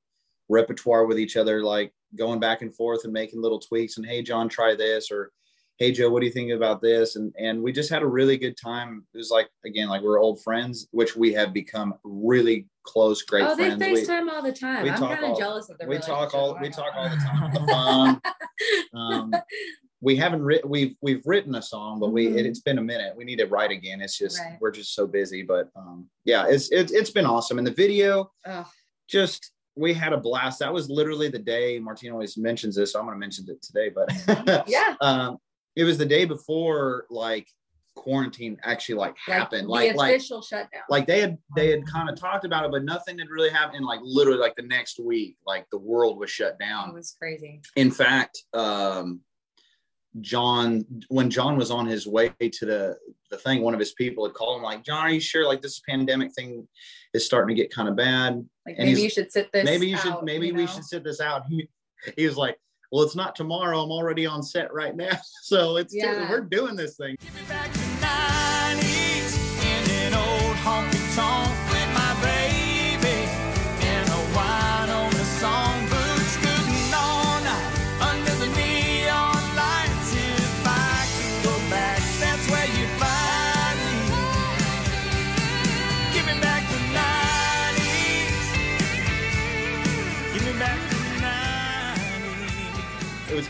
repertoire 0.50 1.06
with 1.06 1.20
each 1.20 1.38
other, 1.38 1.64
like 1.64 1.94
going 2.16 2.40
back 2.40 2.62
and 2.62 2.74
forth 2.74 3.04
and 3.04 3.14
making 3.14 3.42
little 3.42 3.60
tweaks 3.60 3.98
and 3.98 4.06
hey 4.06 4.22
John, 4.22 4.50
try 4.50 4.76
this 4.76 5.12
or 5.12 5.32
hey 5.78 5.92
Joe, 5.92 6.10
what 6.10 6.22
do 6.22 6.26
you 6.26 6.32
think 6.32 6.52
about 6.52 6.82
this? 6.82 7.16
And 7.16 7.34
and 7.38 7.62
we 7.62 7.72
just 7.72 7.90
had 7.90 8.02
a 8.02 8.08
really 8.08 8.38
good 8.38 8.58
time. 8.58 9.06
It 9.14 9.18
was 9.18 9.30
like 9.30 9.50
again, 9.66 9.90
like 9.90 10.02
we're 10.02 10.20
old 10.20 10.42
friends, 10.42 10.88
which 10.92 11.16
we 11.16 11.34
have 11.34 11.54
become 11.54 11.94
really 12.04 12.68
close, 12.84 13.22
great 13.22 13.44
oh, 13.44 13.56
friends. 13.56 13.80
they 13.80 13.94
FaceTime 13.94 14.24
we, 14.24 14.30
all 14.30 14.42
the 14.42 14.54
time. 14.54 14.84
We 14.84 14.90
I'm 14.90 15.00
kind 15.00 15.26
of 15.26 15.38
jealous 15.38 15.70
of 15.70 15.78
their 15.78 15.88
We 15.88 15.98
talk 16.00 16.34
all 16.34 16.58
we 16.62 16.70
talk 16.70 16.94
all 16.96 17.10
the 17.10 17.16
time 17.18 17.44
on 17.44 17.54
the 17.54 17.72
phone. 17.72 18.22
um, 18.94 19.34
we 20.02 20.16
haven't 20.16 20.44
written 20.44 20.70
we've 20.70 20.96
we've 21.02 21.24
written 21.26 21.56
a 21.56 21.62
song 21.62 22.00
but 22.00 22.12
we 22.12 22.28
mm-hmm. 22.28 22.38
it, 22.38 22.46
has 22.46 22.60
been 22.60 22.78
a 22.78 22.84
minute. 22.84 23.16
We 23.16 23.26
need 23.26 23.40
to 23.40 23.48
write 23.48 23.72
again. 23.72 24.02
It's 24.02 24.18
just 24.18 24.40
right. 24.40 24.58
we're 24.60 24.72
just 24.72 24.94
so 24.94 25.08
busy 25.08 25.44
but 25.44 25.70
um 25.76 26.08
yeah 26.26 26.46
it's 26.48 26.72
it, 26.72 26.92
it's 26.92 27.12
been 27.12 27.26
awesome. 27.26 27.58
And 27.58 27.68
the 27.68 27.72
video 27.72 28.32
just 29.08 29.52
we 29.76 29.94
had 29.94 30.14
a 30.14 30.18
blast. 30.18 30.60
That 30.60 30.74
was 30.74 30.90
literally 30.90 31.30
the 31.30 31.40
day 31.40 31.80
martine 31.80 32.12
always 32.12 32.38
mentions 32.38 32.76
this 32.76 32.94
so 32.94 33.00
i'm 33.00 33.06
going 33.06 33.16
to 33.16 33.20
mention 33.20 33.46
it 33.50 33.62
today 33.62 33.90
but 33.90 34.68
yeah. 34.68 34.96
um 35.02 35.38
it 35.76 35.84
was 35.84 35.98
the 35.98 36.06
day 36.06 36.26
before 36.26 37.06
like 37.10 37.48
quarantine 37.98 38.58
actually 38.64 38.96
like 38.96 39.16
happened. 39.26 39.68
like, 39.68 39.96
like 39.96 40.16
official 40.16 40.38
like, 40.38 40.46
shutdown. 40.48 40.82
like 40.90 41.08
they 41.08 41.20
had 41.20 41.38
they 41.56 41.72
had 41.72 41.86
kind 41.88 42.10
of 42.10 42.20
talked 42.20 42.46
about 42.46 42.64
it 42.64 42.72
but 42.72 42.84
nothing 42.84 43.18
had 43.18 43.30
really 43.30 43.50
happened 43.50 43.84
like 43.84 44.00
literally 44.04 44.40
like 44.40 44.56
the 44.56 44.62
next 44.62 45.00
week. 45.00 45.36
Like 45.46 45.66
the 45.72 45.80
world 45.80 46.20
was 46.20 46.30
shut 46.30 46.58
down. 46.60 46.90
It 46.90 46.94
was 46.94 47.16
crazy. 47.20 47.62
In 47.76 47.92
fact 47.92 48.44
um 48.54 49.22
John, 50.22 50.86
when 51.10 51.30
John 51.30 51.58
was 51.58 51.72
on 51.72 51.86
his 51.86 52.08
way 52.08 52.30
to 52.40 52.66
the 52.66 52.98
the 53.30 53.38
thing, 53.38 53.62
one 53.62 53.74
of 53.74 53.80
his 53.80 53.92
people 53.94 54.26
had 54.26 54.34
called 54.34 54.58
him 54.58 54.64
like, 54.64 54.84
"John, 54.84 55.06
are 55.06 55.10
you 55.10 55.20
sure 55.20 55.46
like 55.46 55.62
this 55.62 55.82
pandemic 55.88 56.34
thing 56.34 56.68
is 57.14 57.26
starting 57.26 57.56
to 57.56 57.62
get 57.62 57.74
kind 57.74 57.88
of 57.90 57.96
bad? 57.96 58.46
Like 58.66 58.76
and 58.78 58.88
maybe 58.88 59.02
you 59.02 59.10
should 59.10 59.32
sit 59.32 59.52
this. 59.52 59.66
Maybe 59.66 59.88
you 59.88 59.96
out, 59.96 60.02
should. 60.02 60.24
Maybe 60.24 60.48
you 60.48 60.54
know? 60.54 60.60
we 60.60 60.68
should 60.68 60.86
sit 60.86 61.04
this 61.04 61.22
out." 61.22 61.44
He, 62.06 62.14
he, 62.16 62.28
was 62.28 62.38
like, 62.38 62.60
"Well, 62.92 63.04
it's 63.04 63.16
not 63.16 63.36
tomorrow. 63.36 63.82
I'm 63.82 63.92
already 63.92 64.28
on 64.28 64.44
set 64.44 64.72
right 64.72 64.96
now, 64.96 65.18
so 65.42 65.78
it's 65.78 65.96
yeah. 65.96 66.30
we're 66.30 66.42
doing 66.42 66.76
this 66.76 66.96
thing." 66.96 67.18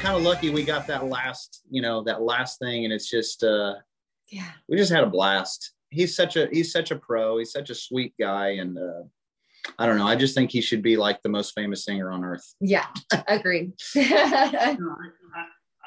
Kind 0.07 0.17
of 0.17 0.23
lucky 0.23 0.49
we 0.49 0.63
got 0.63 0.87
that 0.87 1.05
last, 1.05 1.63
you 1.69 1.81
know, 1.81 2.01
that 2.03 2.21
last 2.21 2.59
thing, 2.59 2.85
and 2.85 2.93
it's 2.93 3.09
just, 3.09 3.43
uh, 3.43 3.75
yeah, 4.31 4.51
we 4.69 4.77
just 4.77 4.91
had 4.91 5.03
a 5.03 5.09
blast. 5.09 5.73
He's 5.89 6.15
such 6.15 6.35
a 6.35 6.47
he's 6.51 6.71
such 6.71 6.91
a 6.91 6.95
pro. 6.95 7.37
He's 7.37 7.51
such 7.51 7.69
a 7.69 7.75
sweet 7.75 8.13
guy, 8.19 8.51
and 8.51 8.77
uh, 8.77 9.03
I 9.77 9.85
don't 9.85 9.97
know. 9.97 10.07
I 10.07 10.15
just 10.15 10.35
think 10.35 10.51
he 10.51 10.61
should 10.61 10.81
be 10.81 10.97
like 10.97 11.21
the 11.23 11.29
most 11.29 11.53
famous 11.55 11.85
singer 11.85 12.11
on 12.11 12.23
earth. 12.23 12.53
Yeah, 12.59 12.85
agreed. 13.27 13.73
I, 13.95 14.77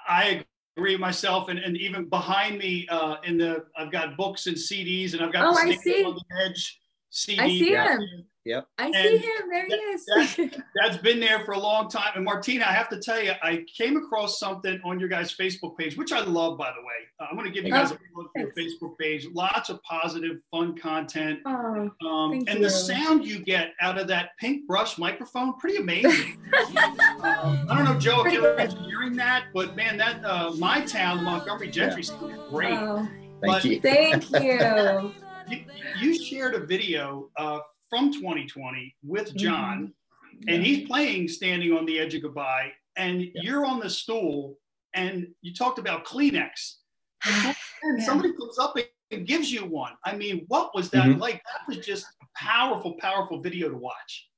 I 0.08 0.44
agree 0.76 0.96
myself, 0.96 1.48
and, 1.48 1.58
and 1.58 1.76
even 1.76 2.08
behind 2.08 2.58
me 2.58 2.86
uh, 2.90 3.16
in 3.24 3.38
the 3.38 3.64
I've 3.76 3.92
got 3.92 4.16
books 4.16 4.46
and 4.46 4.56
CDs, 4.56 5.12
and 5.12 5.22
I've 5.22 5.32
got 5.32 5.46
oh, 5.46 5.54
the 5.54 5.72
I 5.72 5.76
see. 5.76 6.04
on 6.04 6.14
the 6.14 6.44
edge 6.44 6.78
CD. 7.10 7.40
I 7.40 7.48
see 7.48 7.74
him. 7.74 8.26
Yep. 8.46 8.66
I 8.78 8.86
and 8.86 8.94
see 8.94 9.18
him. 9.18 9.50
There 9.50 9.66
he 9.66 9.74
is. 9.74 10.04
That, 10.06 10.62
has 10.82 10.98
been 11.02 11.20
there 11.20 11.44
for 11.44 11.52
a 11.52 11.58
long 11.58 11.90
time. 11.90 12.12
And 12.14 12.24
Martina, 12.24 12.64
I 12.64 12.72
have 12.72 12.88
to 12.88 12.98
tell 12.98 13.22
you, 13.22 13.32
I 13.42 13.64
came 13.76 13.96
across 13.96 14.38
something 14.38 14.80
on 14.84 14.98
your 14.98 15.10
guys' 15.10 15.34
Facebook 15.38 15.76
page, 15.76 15.96
which 15.96 16.12
I 16.12 16.20
love, 16.20 16.56
by 16.56 16.70
the 16.70 16.80
way. 16.80 16.94
Uh, 17.20 17.26
I'm 17.30 17.36
going 17.36 17.46
to 17.46 17.52
give 17.52 17.64
you 17.64 17.72
guys 17.72 17.92
oh, 17.92 17.96
a 17.96 18.18
look 18.18 18.30
at 18.36 18.42
your 18.42 18.52
Facebook 18.54 18.96
page. 18.98 19.26
Lots 19.34 19.68
of 19.68 19.82
positive, 19.82 20.38
fun 20.50 20.76
content. 20.76 21.40
Oh, 21.44 21.90
um, 22.06 22.32
and 22.32 22.48
you. 22.48 22.58
the 22.60 22.70
sound 22.70 23.26
you 23.26 23.40
get 23.40 23.74
out 23.80 23.98
of 23.98 24.08
that 24.08 24.30
pink 24.38 24.66
brush 24.66 24.96
microphone, 24.96 25.58
pretty 25.58 25.76
amazing. 25.76 26.38
um, 26.54 26.96
I 27.22 27.74
don't 27.76 27.84
know, 27.84 27.98
Joe, 27.98 28.24
if 28.24 28.32
you're 28.32 28.58
engineering 28.58 29.16
that, 29.16 29.46
but 29.52 29.76
man, 29.76 29.98
that 29.98 30.24
uh, 30.24 30.52
my 30.56 30.80
town, 30.80 31.22
Montgomery 31.24 31.70
Gentry, 31.70 32.04
yeah. 32.04 32.36
great. 32.48 32.72
Oh, 32.72 33.06
thank 33.42 33.42
but, 33.42 33.64
you. 33.64 33.80
Thank 33.80 34.30
you. 34.30 35.12
you. 35.48 35.64
You 35.98 36.24
shared 36.24 36.54
a 36.54 36.64
video 36.64 37.28
uh, 37.36 37.60
from 37.90 38.12
2020 38.12 38.94
with 39.04 39.28
mm-hmm. 39.28 39.36
John, 39.36 39.92
mm-hmm. 40.34 40.48
and 40.48 40.64
he's 40.64 40.86
playing 40.86 41.28
standing 41.28 41.72
on 41.72 41.84
the 41.84 41.98
edge 41.98 42.14
of 42.14 42.22
goodbye, 42.22 42.72
and 42.96 43.20
yeah. 43.20 43.28
you're 43.34 43.66
on 43.66 43.80
the 43.80 43.90
stool, 43.90 44.56
and 44.94 45.26
you 45.42 45.52
talked 45.52 45.78
about 45.78 46.06
Kleenex. 46.06 46.76
and 47.26 47.98
yeah. 47.98 48.04
somebody 48.04 48.32
comes 48.32 48.58
up 48.58 48.74
and 49.10 49.26
gives 49.26 49.52
you 49.52 49.66
one. 49.66 49.92
I 50.04 50.14
mean, 50.14 50.44
what 50.48 50.74
was 50.74 50.88
that 50.90 51.06
mm-hmm. 51.06 51.20
like? 51.20 51.42
That 51.44 51.74
was 51.76 51.84
just 51.84 52.06
a 52.22 52.26
powerful, 52.36 52.94
powerful 52.98 53.42
video 53.42 53.68
to 53.68 53.76
watch. 53.76 54.28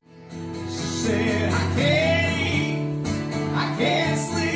Said, 0.68 1.52
I 1.52 1.74
can't, 1.76 3.06
I 3.54 3.76
can't 3.78 4.51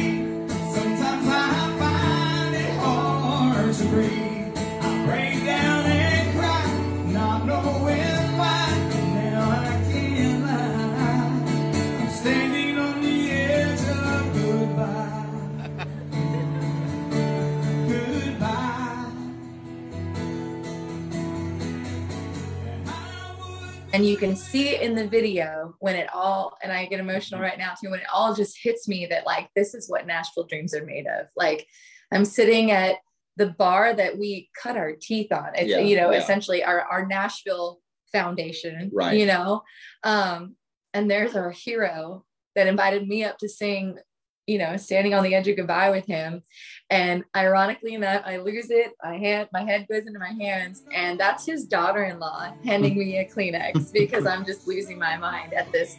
and 23.96 24.06
you 24.06 24.18
can 24.18 24.36
see 24.36 24.68
it 24.68 24.82
in 24.82 24.94
the 24.94 25.08
video 25.08 25.74
when 25.78 25.96
it 25.96 26.06
all 26.12 26.58
and 26.62 26.70
i 26.70 26.84
get 26.84 27.00
emotional 27.00 27.40
right 27.40 27.56
now 27.56 27.72
too 27.80 27.90
when 27.90 28.00
it 28.00 28.06
all 28.12 28.34
just 28.34 28.58
hits 28.62 28.86
me 28.86 29.06
that 29.06 29.24
like 29.24 29.48
this 29.56 29.72
is 29.72 29.88
what 29.88 30.06
nashville 30.06 30.44
dreams 30.44 30.74
are 30.74 30.84
made 30.84 31.06
of. 31.06 31.26
Like 31.34 31.66
i'm 32.12 32.26
sitting 32.26 32.70
at 32.70 32.96
the 33.36 33.46
bar 33.46 33.94
that 33.94 34.18
we 34.18 34.48
cut 34.62 34.76
our 34.76 34.92
teeth 34.92 35.32
on. 35.32 35.50
It's 35.54 35.70
yeah, 35.70 35.78
you 35.78 35.96
know 35.96 36.10
yeah. 36.10 36.18
essentially 36.18 36.62
our, 36.62 36.80
our 36.82 37.06
nashville 37.06 37.80
foundation 38.12 38.90
right. 38.92 39.18
you 39.18 39.26
know? 39.26 39.62
Um 40.04 40.56
and 40.92 41.10
there's 41.10 41.34
our 41.34 41.50
hero 41.50 42.24
that 42.54 42.66
invited 42.66 43.08
me 43.08 43.24
up 43.24 43.38
to 43.38 43.48
sing 43.48 43.98
you 44.46 44.58
know, 44.58 44.76
standing 44.76 45.12
on 45.12 45.24
the 45.24 45.34
edge 45.34 45.48
of 45.48 45.56
goodbye 45.56 45.90
with 45.90 46.06
him. 46.06 46.42
And 46.88 47.24
ironically 47.34 47.94
enough, 47.94 48.22
I 48.24 48.36
lose 48.36 48.70
it. 48.70 48.92
I 49.02 49.16
hand, 49.16 49.48
my 49.52 49.64
head 49.64 49.86
goes 49.90 50.06
into 50.06 50.20
my 50.20 50.30
hands, 50.30 50.84
and 50.92 51.18
that's 51.18 51.44
his 51.44 51.64
daughter-in-law 51.64 52.54
handing 52.64 52.96
me 52.96 53.18
a 53.18 53.24
Kleenex 53.24 53.92
because 53.92 54.24
I'm 54.24 54.44
just 54.44 54.68
losing 54.68 54.98
my 54.98 55.16
mind 55.16 55.52
at 55.52 55.72
this 55.72 55.96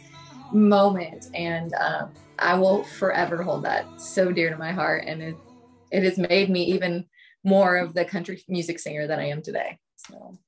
moment. 0.52 1.28
And 1.34 1.74
um, 1.74 2.12
I 2.38 2.54
will 2.54 2.84
forever 2.84 3.42
hold 3.42 3.64
that 3.64 4.00
so 4.00 4.32
dear 4.32 4.48
to 4.48 4.56
my 4.56 4.72
heart. 4.72 5.04
And 5.06 5.22
it 5.22 5.36
it 5.90 6.02
has 6.02 6.18
made 6.18 6.50
me 6.50 6.64
even 6.64 7.06
more 7.44 7.76
of 7.76 7.94
the 7.94 8.04
country 8.04 8.42
music 8.48 8.78
singer 8.78 9.06
that 9.06 9.18
I 9.18 9.24
am 9.24 9.42
today. 9.42 9.78
So 9.96 10.38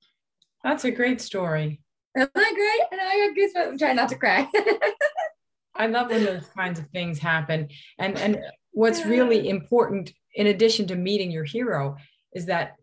that's 0.63 0.85
a 0.85 0.91
great 0.91 1.21
story. 1.21 1.81
Isn't 2.17 2.35
that 2.35 2.55
great? 2.55 2.83
And 2.93 3.01
I 3.01 3.29
got 3.29 3.37
goosebumps. 3.37 3.69
I'm 3.73 3.79
trying 3.79 3.97
not 3.97 4.09
to 4.09 4.17
cry. 4.17 4.49
I 5.75 5.87
love 5.87 6.11
when 6.11 6.25
those 6.25 6.47
kinds 6.49 6.79
of 6.79 6.89
things 6.89 7.19
happen. 7.19 7.69
And 7.99 8.19
and 8.19 8.39
what's 8.73 9.05
really 9.05 9.49
important, 9.49 10.13
in 10.35 10.47
addition 10.49 10.87
to 10.89 10.97
meeting 10.97 11.31
your 11.31 11.45
hero, 11.45 11.97
is 12.33 12.47
that 12.47 12.77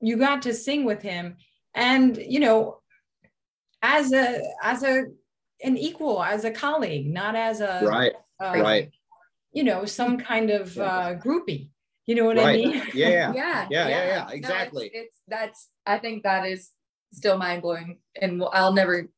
you 0.00 0.16
got 0.16 0.42
to 0.42 0.54
sing 0.54 0.84
with 0.84 1.02
him, 1.02 1.36
and 1.74 2.16
you 2.16 2.40
know, 2.40 2.80
as 3.82 4.12
a 4.12 4.40
as 4.62 4.82
a 4.82 5.04
an 5.62 5.76
equal, 5.76 6.22
as 6.22 6.44
a 6.44 6.50
colleague, 6.50 7.12
not 7.12 7.34
as 7.34 7.60
a 7.60 7.82
right, 7.84 8.12
uh, 8.40 8.52
right. 8.60 8.90
You 9.52 9.64
know, 9.64 9.84
some 9.84 10.18
kind 10.18 10.50
of 10.50 10.76
uh, 10.78 11.14
groupie. 11.16 11.70
You 12.06 12.14
know 12.14 12.24
what 12.24 12.36
right. 12.36 12.48
I 12.48 12.52
mean? 12.56 12.82
Yeah, 12.94 13.08
yeah, 13.08 13.32
yeah, 13.32 13.66
yeah, 13.70 13.88
yeah, 13.88 14.06
yeah. 14.06 14.28
exactly. 14.30 14.90
No, 14.94 15.00
it's, 15.00 15.08
it's 15.08 15.22
that's 15.28 15.68
I 15.86 15.98
think 15.98 16.22
that 16.22 16.46
is 16.46 16.70
still 17.12 17.36
mind 17.36 17.62
blowing, 17.62 17.98
and 18.20 18.42
I'll 18.52 18.72
never 18.72 19.08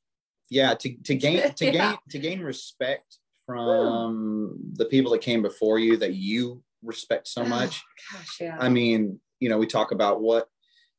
yeah 0.50 0.74
to, 0.74 0.96
to 1.04 1.14
gain 1.14 1.54
to 1.54 1.70
gain 1.70 1.96
to 2.08 2.18
gain 2.18 2.40
respect 2.40 3.18
from 3.54 4.58
the 4.74 4.84
people 4.86 5.12
that 5.12 5.20
came 5.20 5.42
before 5.42 5.78
you 5.78 5.96
that 5.96 6.14
you 6.14 6.62
respect 6.82 7.28
so 7.28 7.44
much 7.44 7.82
oh, 8.14 8.18
gosh, 8.18 8.36
yeah. 8.40 8.56
i 8.60 8.68
mean 8.68 9.18
you 9.38 9.48
know 9.48 9.58
we 9.58 9.66
talk 9.66 9.92
about 9.92 10.20
what 10.20 10.48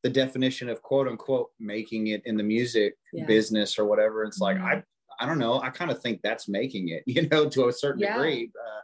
the 0.04 0.10
definition 0.10 0.70
of 0.70 0.82
quote 0.82 1.08
unquote 1.08 1.50
making 1.60 2.08
it 2.08 2.22
in 2.26 2.38
the 2.38 2.44
music 2.44 2.96
yeah. 3.14 3.26
business 3.26 3.78
or 3.80 3.86
whatever 3.86 4.24
it's 4.24 4.40
like 4.40 4.58
mm-hmm. 4.58 4.66
i 4.66 4.84
i 5.20 5.26
don't 5.26 5.40
know 5.40 5.62
i 5.62 5.70
kind 5.70 5.92
of 5.92 6.02
think 6.02 6.20
that's 6.22 6.48
making 6.48 6.90
it 6.90 7.04
you 7.08 7.28
know 7.30 7.48
to 7.48 7.68
a 7.68 7.74
certain 7.74 8.02
yeah. 8.02 8.14
degree 8.14 8.52
uh, 8.60 8.82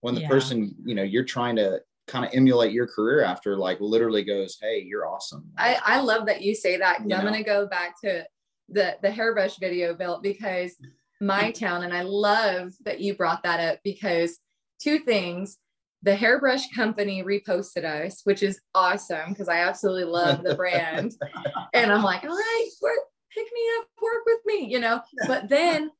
when 0.00 0.14
the 0.14 0.26
person 0.26 0.74
you 0.84 0.94
know 0.94 1.02
you're 1.02 1.24
trying 1.24 1.56
to 1.56 1.80
kind 2.06 2.24
of 2.24 2.30
emulate 2.32 2.72
your 2.72 2.86
career 2.86 3.22
after 3.22 3.56
like 3.56 3.78
literally 3.80 4.24
goes 4.24 4.58
hey 4.60 4.82
you're 4.86 5.06
awesome 5.06 5.44
i 5.58 5.78
i 5.84 6.00
love 6.00 6.26
that 6.26 6.42
you 6.42 6.54
say 6.54 6.78
that 6.78 7.02
because 7.02 7.18
i'm 7.18 7.26
going 7.26 7.34
to 7.34 7.48
go 7.48 7.66
back 7.66 8.00
to 8.00 8.24
the 8.70 8.96
the 9.02 9.10
hairbrush 9.10 9.58
video 9.58 9.94
built 9.94 10.22
because 10.22 10.76
my 11.20 11.50
town 11.50 11.82
and 11.82 11.92
i 11.92 12.02
love 12.02 12.72
that 12.84 13.00
you 13.00 13.14
brought 13.14 13.42
that 13.42 13.60
up 13.60 13.78
because 13.82 14.38
two 14.80 14.98
things 15.00 15.58
the 16.02 16.14
hairbrush 16.14 16.68
company 16.74 17.24
reposted 17.24 17.84
us 17.84 18.20
which 18.24 18.42
is 18.42 18.60
awesome 18.74 19.30
because 19.30 19.48
i 19.48 19.58
absolutely 19.58 20.04
love 20.04 20.42
the 20.44 20.54
brand 20.54 21.12
and 21.74 21.92
i'm 21.92 22.02
like 22.02 22.22
all 22.22 22.30
right 22.30 22.68
work, 22.80 22.98
pick 23.34 23.46
me 23.52 23.60
up 23.78 23.86
work 24.00 24.22
with 24.26 24.40
me 24.46 24.66
you 24.70 24.78
know 24.78 25.00
but 25.26 25.48
then 25.48 25.90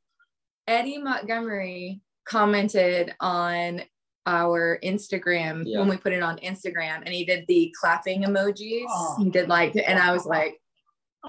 eddie 0.66 0.98
montgomery 0.98 2.00
commented 2.24 3.14
on 3.20 3.82
our 4.28 4.78
Instagram 4.84 5.62
yeah. 5.64 5.78
when 5.78 5.88
we 5.88 5.96
put 5.96 6.12
it 6.12 6.22
on 6.22 6.36
Instagram 6.38 6.98
and 6.98 7.08
he 7.08 7.24
did 7.24 7.46
the 7.48 7.74
clapping 7.80 8.24
emojis. 8.24 8.84
Oh. 8.86 9.16
He 9.18 9.30
did 9.30 9.48
like, 9.48 9.74
and 9.74 9.98
I 9.98 10.12
was 10.12 10.26
like, 10.26 10.60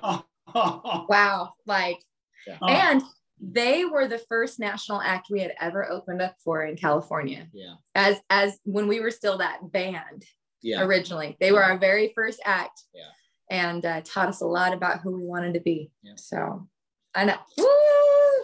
oh. 0.04 0.26
wow, 1.08 1.54
like, 1.66 2.00
yeah. 2.46 2.58
and 2.68 3.04
they 3.42 3.86
were 3.86 4.08
the 4.08 4.18
first 4.18 4.60
national 4.60 5.02
act 5.02 5.28
we 5.30 5.40
had 5.40 5.54
ever 5.60 5.90
opened 5.90 6.22
up 6.22 6.36
for 6.44 6.64
in 6.64 6.76
California. 6.76 7.48
Yeah. 7.54 7.76
As 7.96 8.18
as 8.30 8.60
when 8.64 8.88
we 8.88 9.00
were 9.00 9.12
still 9.12 9.38
that 9.38 9.72
band. 9.72 10.26
Yeah. 10.62 10.84
Originally, 10.84 11.38
they 11.40 11.54
were 11.54 11.64
our 11.64 11.78
very 11.78 12.12
first 12.14 12.42
act. 12.44 12.84
Yeah. 12.94 13.04
And 13.50 13.86
uh, 13.86 14.02
taught 14.04 14.28
us 14.28 14.42
a 14.42 14.46
lot 14.46 14.74
about 14.74 15.00
who 15.02 15.12
we 15.12 15.24
wanted 15.26 15.54
to 15.56 15.62
be. 15.62 15.90
Yeah. 16.04 16.14
So, 16.18 16.68
I 17.16 17.26
know. 17.26 17.38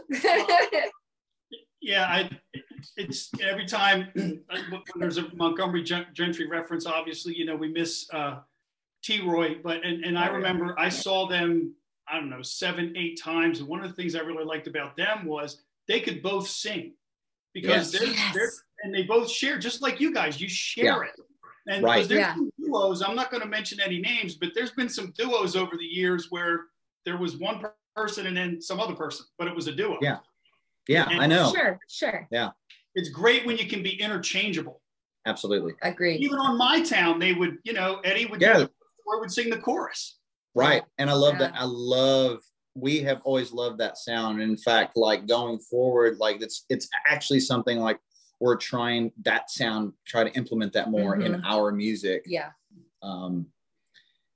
yeah, 1.82 2.06
I, 2.08 2.30
it's 2.98 3.30
every 3.42 3.66
time 3.66 4.08
when 4.16 4.42
there's 4.96 5.18
a 5.18 5.28
Montgomery 5.36 5.84
Gentry 5.84 6.48
reference. 6.48 6.86
Obviously, 6.86 7.38
you 7.38 7.46
know 7.46 7.56
we 7.56 7.72
miss 7.72 8.08
uh, 8.14 8.40
Troy, 9.04 9.58
but 9.64 9.86
and 9.86 10.04
and 10.04 10.18
I 10.18 10.28
remember 10.28 10.74
I 10.80 10.90
saw 10.90 11.28
them 11.28 11.76
I 12.08 12.20
don't 12.20 12.30
know, 12.30 12.42
seven, 12.42 12.94
eight 12.96 13.20
times. 13.22 13.60
And 13.60 13.68
one 13.68 13.84
of 13.84 13.90
the 13.90 13.96
things 13.96 14.16
I 14.16 14.20
really 14.20 14.46
liked 14.46 14.68
about 14.68 14.96
them 14.96 15.26
was 15.26 15.62
they 15.88 16.00
could 16.00 16.22
both 16.22 16.48
sing 16.48 16.94
because 17.54 17.92
yes. 17.92 18.00
they're, 18.00 18.10
yes. 18.10 18.34
they're, 18.34 18.52
and 18.84 18.94
they 18.94 19.04
both 19.04 19.30
share, 19.30 19.58
just 19.58 19.82
like 19.82 20.00
you 20.00 20.14
guys, 20.14 20.40
you 20.40 20.50
share 20.50 20.86
yeah. 20.86 21.10
it. 21.10 21.20
And 21.68 21.84
right. 21.84 22.08
there's 22.08 22.20
yeah. 22.20 22.36
duos, 22.60 23.02
I'm 23.02 23.16
not 23.16 23.32
going 23.32 23.42
to 23.42 23.50
mention 23.50 23.80
any 23.80 24.00
names, 24.00 24.36
but 24.36 24.50
there's 24.54 24.72
been 24.72 24.90
some 24.90 25.12
duos 25.18 25.56
over 25.56 25.76
the 25.78 25.86
years 25.86 26.28
where 26.30 26.66
there 27.06 27.18
was 27.18 27.38
one 27.38 27.64
person 27.96 28.28
and 28.28 28.38
then 28.38 28.62
some 28.62 28.80
other 28.80 28.94
person, 28.94 29.26
but 29.40 29.48
it 29.48 29.56
was 29.56 29.68
a 29.68 29.72
duo. 29.72 29.98
Yeah. 30.02 30.18
Yeah, 30.88 31.08
and 31.10 31.20
I 31.20 31.26
know. 31.26 31.52
Sure, 31.52 31.80
sure. 31.90 32.28
Yeah. 32.32 32.50
It's 32.94 33.10
great 33.10 33.46
when 33.48 33.58
you 33.58 33.68
can 33.68 33.82
be 33.82 34.00
interchangeable. 34.00 34.82
Absolutely. 35.26 35.74
I 35.82 35.88
agree. 35.88 36.18
Even 36.18 36.38
on 36.38 36.58
my 36.60 36.82
town, 36.82 37.18
they 37.18 37.34
would, 37.34 37.58
you 37.64 37.74
know, 37.74 38.00
Eddie 38.04 38.28
would, 38.28 38.40
yeah. 38.40 38.68
or 39.08 39.20
would 39.20 39.32
sing 39.32 39.50
the 39.50 39.58
chorus. 39.58 40.20
Right. 40.56 40.84
And 40.98 41.10
I 41.10 41.14
love 41.14 41.34
yeah. 41.34 41.40
that. 41.40 41.54
I 41.56 41.66
love 41.66 42.40
we 42.76 43.00
have 43.02 43.22
always 43.24 43.54
loved 43.54 43.80
that 43.80 43.98
sound. 43.98 44.42
In 44.42 44.58
fact, 44.58 44.98
like 44.98 45.28
going 45.28 45.60
forward, 45.60 46.18
like 46.20 46.42
it's 46.42 46.66
it's 46.70 46.90
actually 47.06 47.40
something 47.40 47.80
like 47.80 48.00
we're 48.40 48.58
trying 48.58 49.12
that 49.24 49.50
sound, 49.50 49.94
try 50.06 50.24
to 50.24 50.34
implement 50.34 50.74
that 50.74 50.90
more 50.90 51.18
mm-hmm. 51.18 51.36
in 51.36 51.44
our 51.46 51.72
music. 51.72 52.24
Yeah. 52.26 52.50
Um 53.02 53.48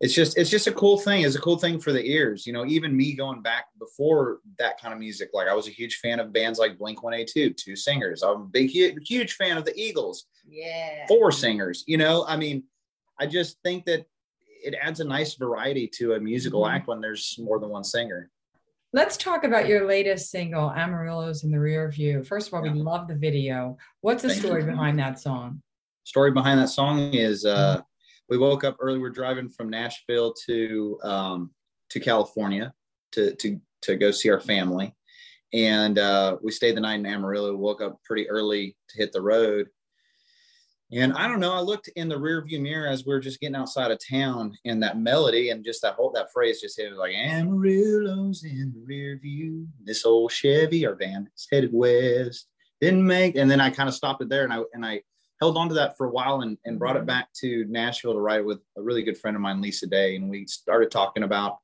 it's 0.01 0.13
just 0.13 0.37
it's 0.37 0.49
just 0.49 0.67
a 0.67 0.71
cool 0.71 0.97
thing. 0.97 1.23
It's 1.23 1.35
a 1.35 1.41
cool 1.41 1.57
thing 1.57 1.79
for 1.79 1.91
the 1.91 2.05
ears. 2.05 2.47
You 2.47 2.53
know, 2.53 2.65
even 2.65 2.95
me 2.95 3.13
going 3.13 3.41
back 3.41 3.65
before 3.77 4.39
that 4.57 4.79
kind 4.79 4.93
of 4.93 4.99
music, 4.99 5.31
like 5.33 5.49
I 5.49 5.53
was 5.53 5.67
a 5.67 5.71
huge 5.71 5.97
fan 5.97 6.21
of 6.21 6.31
bands 6.31 6.57
like 6.57 6.77
Blink 6.77 7.03
182, 7.03 7.53
two 7.53 7.75
singers. 7.75 8.23
I'm 8.23 8.41
a 8.41 8.45
big 8.45 8.69
huge 8.69 9.33
fan 9.33 9.57
of 9.57 9.65
the 9.65 9.77
Eagles. 9.77 10.25
Yeah. 10.47 11.05
Four 11.07 11.33
singers. 11.33 11.83
You 11.85 11.97
know, 11.97 12.25
I 12.25 12.37
mean, 12.37 12.63
I 13.19 13.25
just 13.25 13.57
think 13.61 13.85
that 13.85 14.05
it 14.63 14.75
adds 14.81 14.99
a 14.99 15.05
nice 15.05 15.35
variety 15.35 15.87
to 15.95 16.13
a 16.13 16.19
musical 16.19 16.61
mm-hmm. 16.63 16.75
act 16.75 16.87
when 16.87 17.01
there's 17.01 17.37
more 17.39 17.59
than 17.59 17.69
one 17.69 17.83
singer. 17.83 18.29
Let's 18.91 19.17
talk 19.17 19.43
about 19.43 19.67
your 19.67 19.85
latest 19.85 20.31
single, 20.31 20.71
Amarillo's 20.71 21.43
in 21.43 21.51
the 21.51 21.59
Rear 21.59 21.89
View. 21.91 22.23
First 22.23 22.47
of 22.47 22.55
all, 22.55 22.65
yeah. 22.65 22.73
we 22.73 22.79
love 22.79 23.07
the 23.07 23.15
video. 23.15 23.77
What's 24.01 24.23
the 24.23 24.29
Thank 24.29 24.41
story 24.41 24.61
you. 24.61 24.67
behind 24.71 24.97
that 24.97 25.19
song? 25.19 25.61
Story 26.05 26.31
behind 26.31 26.59
that 26.59 26.69
song 26.69 27.13
is 27.13 27.45
uh, 27.45 27.81
we 28.29 28.39
woke 28.39 28.63
up 28.63 28.77
early. 28.79 28.97
We're 28.97 29.11
driving 29.11 29.47
from 29.47 29.69
Nashville 29.69 30.33
to 30.47 30.99
um, 31.03 31.51
to 31.91 31.99
California 31.99 32.73
to 33.11 33.35
to 33.35 33.61
to 33.83 33.95
go 33.95 34.09
see 34.09 34.31
our 34.31 34.39
family, 34.39 34.95
and 35.53 35.99
uh, 35.99 36.37
we 36.41 36.51
stayed 36.51 36.75
the 36.75 36.81
night 36.81 36.99
in 36.99 37.05
Amarillo. 37.05 37.55
Woke 37.55 37.83
up 37.83 38.01
pretty 38.03 38.27
early 38.27 38.75
to 38.89 38.97
hit 38.97 39.11
the 39.11 39.21
road, 39.21 39.69
and 40.91 41.13
I 41.13 41.27
don't 41.27 41.39
know, 41.39 41.53
I 41.53 41.59
looked 41.59 41.87
in 41.89 42.09
the 42.09 42.17
rear 42.17 42.41
view 42.41 42.59
mirror 42.59 42.87
as 42.87 43.05
we 43.05 43.13
are 43.13 43.19
just 43.19 43.39
getting 43.39 43.55
outside 43.55 43.91
of 43.91 43.99
town 44.07 44.57
and 44.65 44.81
that 44.81 44.99
melody 44.99 45.51
and 45.51 45.63
just 45.63 45.81
that 45.83 45.93
whole 45.93 46.11
that 46.11 46.31
phrase 46.33 46.61
just 46.61 46.77
hit 46.77 46.91
like 46.93 47.13
Amarillo's 47.13 48.43
in 48.43 48.73
the 48.73 48.83
rear 48.85 49.19
view. 49.21 49.67
This 49.83 50.05
old 50.05 50.31
Chevy, 50.31 50.87
our 50.87 50.95
van 50.95 51.29
is 51.35 51.47
headed 51.51 51.71
west. 51.73 52.47
Didn't 52.81 53.05
make 53.05 53.35
and 53.35 53.51
then 53.51 53.61
I 53.61 53.69
kind 53.69 53.87
of 53.87 53.95
stopped 53.95 54.21
it 54.23 54.29
there 54.29 54.43
and 54.43 54.53
I 54.53 54.61
and 54.73 54.85
I 54.85 55.01
held 55.39 55.57
on 55.57 55.69
to 55.69 55.75
that 55.75 55.95
for 55.95 56.07
a 56.07 56.11
while 56.11 56.41
and, 56.41 56.57
and 56.65 56.79
brought 56.79 56.95
it 56.95 56.99
mm-hmm. 56.99 57.07
back 57.07 57.31
to 57.33 57.65
Nashville 57.69 58.13
to 58.13 58.19
write 58.19 58.43
with 58.43 58.59
a 58.77 58.81
really 58.81 59.03
good 59.03 59.17
friend 59.17 59.35
of 59.35 59.41
mine, 59.41 59.61
Lisa 59.61 59.87
Day. 59.87 60.15
And 60.15 60.29
we 60.29 60.45
started 60.47 60.91
talking 60.91 61.23
about 61.23 61.57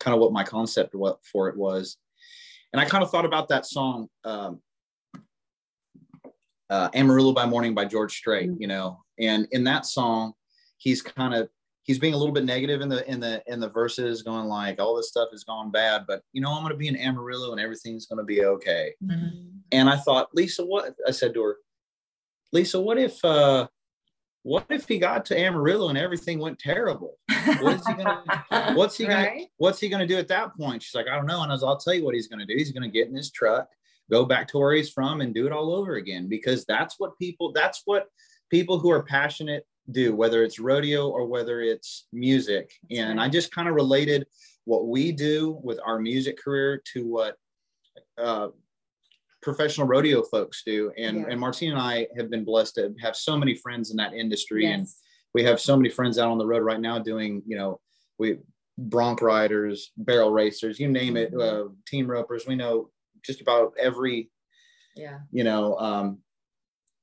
kind 0.00 0.14
of 0.14 0.20
what 0.20 0.32
my 0.32 0.44
concept 0.44 0.94
for 1.22 1.48
it 1.48 1.56
was. 1.56 1.96
And 2.72 2.80
I 2.80 2.84
kind 2.84 3.04
of 3.04 3.10
thought 3.10 3.24
about 3.24 3.48
that 3.48 3.66
song 3.66 4.08
um, 4.24 4.60
uh, 6.72 6.88
Amarillo 6.94 7.32
by 7.32 7.44
Morning 7.44 7.74
by 7.74 7.84
George 7.84 8.14
Strait, 8.14 8.48
mm-hmm. 8.50 8.62
you 8.62 8.66
know, 8.66 9.04
and 9.18 9.46
in 9.52 9.62
that 9.64 9.84
song, 9.84 10.32
he's 10.78 11.02
kind 11.02 11.34
of 11.34 11.50
he's 11.82 11.98
being 11.98 12.14
a 12.14 12.16
little 12.16 12.32
bit 12.32 12.46
negative 12.46 12.80
in 12.80 12.88
the 12.88 13.08
in 13.10 13.20
the 13.20 13.42
in 13.46 13.60
the 13.60 13.68
verses, 13.68 14.22
going 14.22 14.46
like 14.46 14.80
all 14.80 14.96
this 14.96 15.08
stuff 15.10 15.28
has 15.32 15.44
gone 15.44 15.70
bad, 15.70 16.04
but 16.08 16.22
you 16.32 16.40
know 16.40 16.50
I'm 16.50 16.62
going 16.62 16.72
to 16.72 16.78
be 16.78 16.88
in 16.88 16.96
Amarillo 16.96 17.52
and 17.52 17.60
everything's 17.60 18.06
going 18.06 18.18
to 18.18 18.24
be 18.24 18.44
okay. 18.44 18.94
Mm-hmm. 19.04 19.48
And 19.70 19.90
I 19.90 19.98
thought, 19.98 20.30
Lisa, 20.34 20.64
what 20.64 20.94
I 21.06 21.10
said 21.10 21.34
to 21.34 21.42
her, 21.42 21.56
Lisa, 22.52 22.80
what 22.80 22.98
if 22.98 23.22
uh, 23.22 23.68
what 24.42 24.64
if 24.70 24.88
he 24.88 24.98
got 24.98 25.26
to 25.26 25.38
Amarillo 25.38 25.90
and 25.90 25.98
everything 25.98 26.38
went 26.38 26.58
terrible? 26.58 27.18
What 27.60 27.74
is 27.74 27.86
he 27.86 27.92
gonna 27.92 28.74
what's 28.74 28.96
he 28.96 29.04
gonna 29.04 29.30
what's 29.58 29.78
he 29.78 29.90
gonna 29.90 30.06
do 30.06 30.16
at 30.16 30.28
that 30.28 30.56
point? 30.56 30.82
She's 30.82 30.94
like, 30.94 31.06
I 31.06 31.16
don't 31.16 31.26
know. 31.26 31.42
And 31.42 31.52
I 31.52 31.54
was, 31.54 31.62
I'll 31.62 31.76
tell 31.76 31.92
you 31.92 32.04
what 32.04 32.14
he's 32.14 32.28
gonna 32.28 32.46
do. 32.46 32.54
He's 32.56 32.72
gonna 32.72 32.88
get 32.88 33.08
in 33.08 33.14
his 33.14 33.30
truck 33.30 33.68
go 34.10 34.24
back 34.24 34.48
to 34.48 34.58
where 34.58 34.74
he's 34.74 34.90
from 34.90 35.20
and 35.20 35.34
do 35.34 35.46
it 35.46 35.52
all 35.52 35.74
over 35.74 35.94
again 35.94 36.28
because 36.28 36.64
that's 36.64 36.96
what 36.98 37.18
people 37.18 37.52
that's 37.52 37.82
what 37.84 38.06
people 38.50 38.78
who 38.78 38.90
are 38.90 39.02
passionate 39.02 39.66
do 39.90 40.14
whether 40.14 40.44
it's 40.44 40.58
rodeo 40.58 41.08
or 41.08 41.26
whether 41.26 41.60
it's 41.60 42.06
music 42.12 42.72
and 42.90 43.20
i 43.20 43.28
just 43.28 43.52
kind 43.52 43.68
of 43.68 43.74
related 43.74 44.26
what 44.64 44.86
we 44.86 45.10
do 45.10 45.58
with 45.62 45.78
our 45.84 45.98
music 45.98 46.38
career 46.42 46.80
to 46.92 47.06
what 47.06 47.36
uh, 48.18 48.48
professional 49.42 49.86
rodeo 49.86 50.22
folks 50.22 50.62
do 50.64 50.92
and 50.96 51.18
yeah. 51.18 51.26
and 51.28 51.40
martine 51.40 51.72
and 51.72 51.80
i 51.80 52.06
have 52.16 52.30
been 52.30 52.44
blessed 52.44 52.76
to 52.76 52.94
have 53.00 53.16
so 53.16 53.36
many 53.36 53.54
friends 53.54 53.90
in 53.90 53.96
that 53.96 54.14
industry 54.14 54.64
yes. 54.64 54.74
and 54.74 54.88
we 55.34 55.42
have 55.42 55.60
so 55.60 55.76
many 55.76 55.88
friends 55.88 56.18
out 56.18 56.30
on 56.30 56.38
the 56.38 56.46
road 56.46 56.62
right 56.62 56.80
now 56.80 56.98
doing 56.98 57.42
you 57.46 57.56
know 57.56 57.80
we 58.18 58.38
bronc 58.78 59.20
riders 59.20 59.90
barrel 59.96 60.30
racers 60.30 60.78
you 60.78 60.88
name 60.88 61.16
it 61.16 61.32
mm-hmm. 61.32 61.66
uh, 61.66 61.70
team 61.86 62.08
ropers 62.08 62.46
we 62.46 62.54
know 62.54 62.88
just 63.24 63.40
about 63.40 63.72
every 63.78 64.30
yeah 64.96 65.18
you 65.30 65.44
know 65.44 65.76
um 65.78 66.18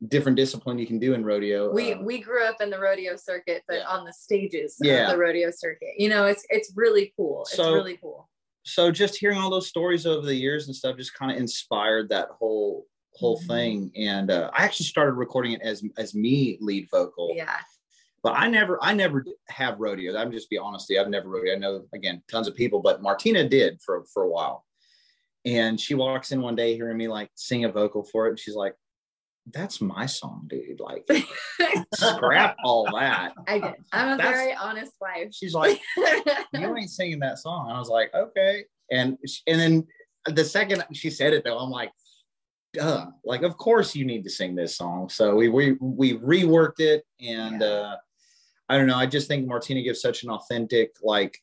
different 0.07 0.37
discipline 0.37 0.79
you 0.79 0.87
can 0.87 0.99
do 0.99 1.13
in 1.13 1.25
rodeo 1.25 1.71
we 1.73 1.93
um, 1.93 2.05
we 2.05 2.19
grew 2.19 2.45
up 2.45 2.61
in 2.61 2.69
the 2.69 2.79
rodeo 2.79 3.15
circuit 3.15 3.63
but 3.67 3.77
yeah. 3.77 3.87
on 3.87 4.05
the 4.05 4.13
stages 4.13 4.77
yeah. 4.81 5.05
of 5.05 5.11
the 5.11 5.17
rodeo 5.17 5.49
circuit 5.51 5.89
you 5.97 6.07
know 6.07 6.25
it's 6.25 6.45
it's 6.49 6.71
really 6.75 7.13
cool 7.17 7.41
it's 7.41 7.55
so, 7.55 7.73
really 7.73 7.97
cool 7.97 8.29
so 8.63 8.91
just 8.91 9.17
hearing 9.17 9.37
all 9.37 9.49
those 9.49 9.67
stories 9.67 10.05
over 10.05 10.25
the 10.25 10.35
years 10.35 10.67
and 10.67 10.75
stuff 10.75 10.95
just 10.95 11.13
kind 11.13 11.31
of 11.31 11.37
inspired 11.37 12.07
that 12.07 12.29
whole 12.37 12.85
whole 13.15 13.37
mm-hmm. 13.39 13.47
thing 13.47 13.91
and 13.97 14.31
uh, 14.31 14.49
i 14.53 14.63
actually 14.63 14.85
started 14.85 15.13
recording 15.13 15.51
it 15.51 15.61
as 15.61 15.83
as 15.97 16.15
me 16.15 16.57
lead 16.61 16.87
vocal 16.91 17.33
yeah 17.35 17.57
but 18.23 18.33
I 18.33 18.47
never, 18.47 18.77
I 18.81 18.93
never 18.93 19.25
have 19.47 19.79
rodeo. 19.79 20.17
I'm 20.17 20.31
just 20.31 20.49
be 20.49 20.57
honest. 20.57 20.91
I've 20.91 21.07
never 21.07 21.29
rodeo. 21.29 21.55
I 21.55 21.57
know 21.57 21.85
again, 21.93 22.21
tons 22.29 22.47
of 22.47 22.55
people, 22.55 22.81
but 22.81 23.01
Martina 23.01 23.47
did 23.47 23.81
for 23.81 24.03
for 24.13 24.23
a 24.23 24.29
while. 24.29 24.65
And 25.45 25.79
she 25.79 25.95
walks 25.95 26.31
in 26.31 26.41
one 26.41 26.55
day 26.55 26.75
hearing 26.75 26.97
me 26.97 27.07
like 27.07 27.29
sing 27.35 27.65
a 27.65 27.71
vocal 27.71 28.03
for 28.03 28.27
it. 28.27 28.31
And 28.31 28.39
she's 28.39 28.55
like, 28.55 28.75
that's 29.51 29.81
my 29.81 30.05
song, 30.05 30.47
dude. 30.47 30.79
Like, 30.79 31.09
scrap 31.95 32.55
all 32.63 32.85
that. 32.93 33.33
I 33.47 33.59
did. 33.59 33.73
I'm 33.91 34.13
a 34.13 34.17
that's, 34.17 34.29
very 34.29 34.53
honest 34.53 34.93
wife. 35.01 35.29
She's 35.33 35.53
like, 35.53 35.79
you 35.97 36.23
ain't 36.77 36.89
singing 36.89 37.19
that 37.19 37.39
song. 37.39 37.71
I 37.71 37.79
was 37.79 37.89
like, 37.89 38.13
okay. 38.13 38.65
And 38.91 39.17
and 39.47 39.59
then 39.59 39.87
the 40.25 40.43
second 40.43 40.83
she 40.93 41.09
said 41.09 41.33
it 41.33 41.43
though, 41.43 41.57
I'm 41.57 41.71
like, 41.71 41.91
duh. 42.73 43.07
Like, 43.23 43.43
of 43.43 43.57
course 43.57 43.95
you 43.95 44.05
need 44.05 44.23
to 44.23 44.29
sing 44.29 44.55
this 44.55 44.77
song. 44.77 45.09
So 45.09 45.35
we 45.35 45.49
we 45.49 45.73
we 45.79 46.17
reworked 46.17 46.79
it, 46.79 47.03
and 47.19 47.61
yeah. 47.61 47.67
uh, 47.67 47.95
I 48.67 48.77
don't 48.77 48.87
know. 48.87 48.97
I 48.97 49.05
just 49.05 49.27
think 49.27 49.47
Martina 49.47 49.81
gives 49.81 50.01
such 50.01 50.23
an 50.23 50.29
authentic 50.29 50.91
like 51.01 51.37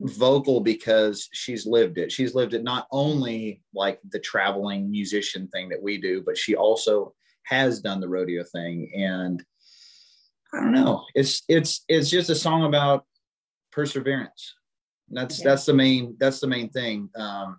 vocal 0.00 0.60
because 0.60 1.28
she's 1.32 1.66
lived 1.66 1.98
it. 1.98 2.12
She's 2.12 2.34
lived 2.34 2.54
it 2.54 2.62
not 2.62 2.86
only 2.90 3.62
like 3.74 4.00
the 4.10 4.18
traveling 4.18 4.90
musician 4.90 5.48
thing 5.48 5.68
that 5.70 5.82
we 5.82 5.98
do, 5.98 6.22
but 6.24 6.36
she 6.36 6.54
also 6.54 7.14
has 7.44 7.80
done 7.80 8.00
the 8.00 8.08
rodeo 8.08 8.44
thing. 8.44 8.90
And 8.94 9.42
I 10.52 10.60
don't 10.60 10.72
know, 10.72 11.04
it's 11.14 11.42
it's 11.48 11.84
it's 11.88 12.10
just 12.10 12.30
a 12.30 12.34
song 12.34 12.64
about 12.64 13.04
perseverance. 13.72 14.54
That's 15.08 15.38
yeah. 15.38 15.50
that's 15.50 15.64
the 15.64 15.74
main 15.74 16.16
that's 16.18 16.40
the 16.40 16.46
main 16.46 16.68
thing. 16.70 17.08
Um, 17.16 17.58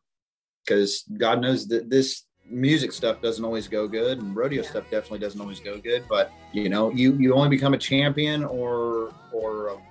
because 0.65 1.03
God 1.17 1.41
knows 1.41 1.67
that 1.69 1.89
this 1.89 2.25
music 2.49 2.91
stuff 2.91 3.21
doesn't 3.21 3.43
always 3.43 3.67
go 3.67 3.87
good 3.87 4.19
and 4.19 4.35
rodeo 4.35 4.61
yeah. 4.61 4.69
stuff 4.69 4.83
definitely 4.89 5.19
doesn't 5.19 5.41
always 5.41 5.59
go 5.59 5.77
good 5.77 6.05
but 6.07 6.31
you 6.53 6.69
know 6.69 6.89
you 6.91 7.13
you 7.15 7.33
only 7.33 7.49
become 7.49 7.73
a 7.73 7.77
champion 7.77 8.43
or 8.45 9.13
or 9.33 9.81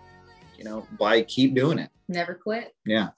you 0.57 0.65
know 0.65 0.87
by 0.99 1.21
keep 1.23 1.55
doing 1.55 1.79
it 1.79 1.91
never 2.09 2.35
quit. 2.35 2.75
Yeah. 2.85 3.09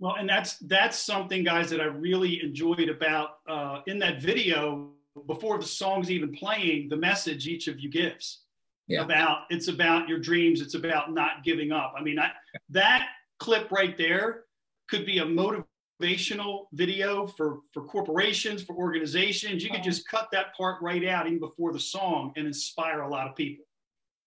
Well, 0.00 0.16
and 0.16 0.28
that's 0.28 0.58
that's 0.58 0.98
something, 0.98 1.44
guys, 1.44 1.70
that 1.70 1.80
I 1.80 1.84
really 1.84 2.42
enjoyed 2.42 2.88
about 2.88 3.38
uh, 3.48 3.80
in 3.86 3.98
that 4.00 4.20
video 4.20 4.90
before 5.26 5.58
the 5.58 5.66
song's 5.66 6.10
even 6.10 6.32
playing. 6.32 6.88
The 6.88 6.96
message 6.96 7.46
each 7.46 7.68
of 7.68 7.78
you 7.78 7.88
gives 7.88 8.44
yeah. 8.88 9.02
about 9.02 9.42
it's 9.50 9.68
about 9.68 10.08
your 10.08 10.18
dreams. 10.18 10.60
It's 10.60 10.74
about 10.74 11.12
not 11.12 11.44
giving 11.44 11.72
up. 11.72 11.94
I 11.96 12.02
mean, 12.02 12.18
I, 12.18 12.30
that 12.70 13.08
clip 13.38 13.70
right 13.70 13.96
there 13.96 14.44
could 14.88 15.06
be 15.06 15.18
a 15.18 15.24
motivational 15.24 16.66
video 16.72 17.26
for 17.26 17.60
for 17.72 17.84
corporations, 17.84 18.62
for 18.62 18.74
organizations. 18.76 19.62
You 19.62 19.70
could 19.70 19.82
just 19.82 20.08
cut 20.08 20.28
that 20.32 20.54
part 20.56 20.82
right 20.82 21.06
out 21.06 21.26
even 21.26 21.38
before 21.40 21.72
the 21.72 21.80
song 21.80 22.32
and 22.36 22.46
inspire 22.46 23.02
a 23.02 23.08
lot 23.08 23.28
of 23.28 23.36
people. 23.36 23.64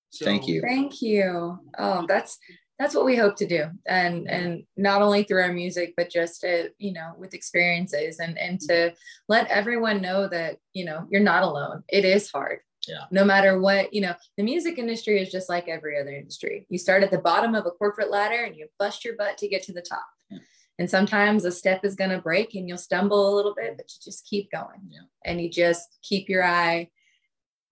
So, 0.10 0.25
Thank 0.25 0.47
you. 0.47 0.62
Thank 0.62 1.01
you. 1.01 1.60
Oh, 1.77 2.05
that's 2.07 2.39
that's 2.80 2.94
what 2.94 3.06
we 3.06 3.16
hope 3.16 3.36
to 3.36 3.48
do 3.48 3.66
and 3.88 4.30
and 4.30 4.63
not 4.76 5.02
only 5.02 5.24
through 5.24 5.42
our 5.42 5.54
music 5.54 5.94
but 5.98 6.10
just 6.10 6.42
to, 6.42 6.70
you 6.78 6.94
know 6.94 7.13
with 7.18 7.34
experiences 7.34 8.20
and 8.20 8.38
and 8.38 8.60
to 8.60 8.94
let 9.28 9.48
everyone 9.48 10.02
know 10.02 10.28
that 10.28 10.58
you 10.74 10.86
know 10.86 11.06
you're 11.10 11.22
not 11.22 11.44
alone 11.44 11.84
it 11.90 12.06
is 12.06 12.30
hard 12.32 12.60
yeah. 12.88 13.06
no 13.12 13.26
matter 13.26 13.60
what 13.60 13.94
you 13.94 14.02
know 14.02 14.13
the 14.38 14.44
music 14.44 14.78
industry 14.78 15.22
is 15.22 15.32
just 15.32 15.50
like 15.50 15.68
every 15.68 16.00
other 16.00 16.12
industry 16.12 16.66
you 16.70 16.78
start 16.78 17.04
at 17.04 17.12
the 17.12 17.18
bottom 17.18 17.56
of 17.56 17.66
a 17.66 17.72
corporate 17.72 18.12
ladder 18.12 18.44
and 18.44 18.56
you 18.56 18.68
bust 18.80 19.04
your 19.04 19.16
butt 19.16 19.38
to 19.38 19.48
get 19.48 19.63
to 19.63 19.74
the 19.74 19.82
top 19.82 20.06
yeah. 20.30 20.40
and 20.80 20.90
sometimes 20.90 21.46
a 21.46 21.52
step 21.52 21.84
is 21.84 21.96
going 21.96 22.12
to 22.12 22.22
break 22.22 22.56
and 22.56 22.68
you'll 22.68 22.78
stumble 22.78 23.34
a 23.34 23.36
little 23.36 23.56
bit 23.56 23.76
but 23.76 23.90
you 23.90 24.00
just 24.04 24.26
keep 24.26 24.50
going 24.52 24.82
yeah. 24.90 25.02
and 25.26 25.42
you 25.42 25.50
just 25.50 25.98
keep 26.04 26.30
your 26.30 26.44
eye 26.44 26.90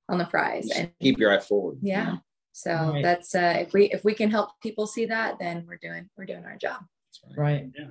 on 0.10 0.18
the 0.18 0.26
prize 0.26 0.70
and 0.76 0.92
keep 1.02 1.18
your 1.18 1.32
eye 1.32 1.40
forward 1.40 1.78
yeah 1.82 2.06
you 2.06 2.12
know? 2.14 2.20
So 2.56 2.72
right. 2.72 3.04
that's 3.04 3.36
uh, 3.36 3.58
if 3.60 3.74
we 3.74 3.92
if 3.92 4.06
we 4.06 4.14
can 4.14 4.32
help 4.32 4.52
people 4.62 4.88
see 4.88 5.06
that, 5.08 5.38
then 5.40 5.66
we're 5.68 5.76
doing 5.76 6.10
we're 6.18 6.24
doing 6.24 6.46
our 6.46 6.56
job. 6.56 6.84
Right. 7.36 7.70
Yeah. 7.78 7.88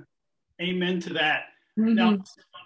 Amen 0.58 1.00
to 1.00 1.12
that. 1.12 1.48
Mm-hmm. 1.78 1.94
Now, 1.94 2.18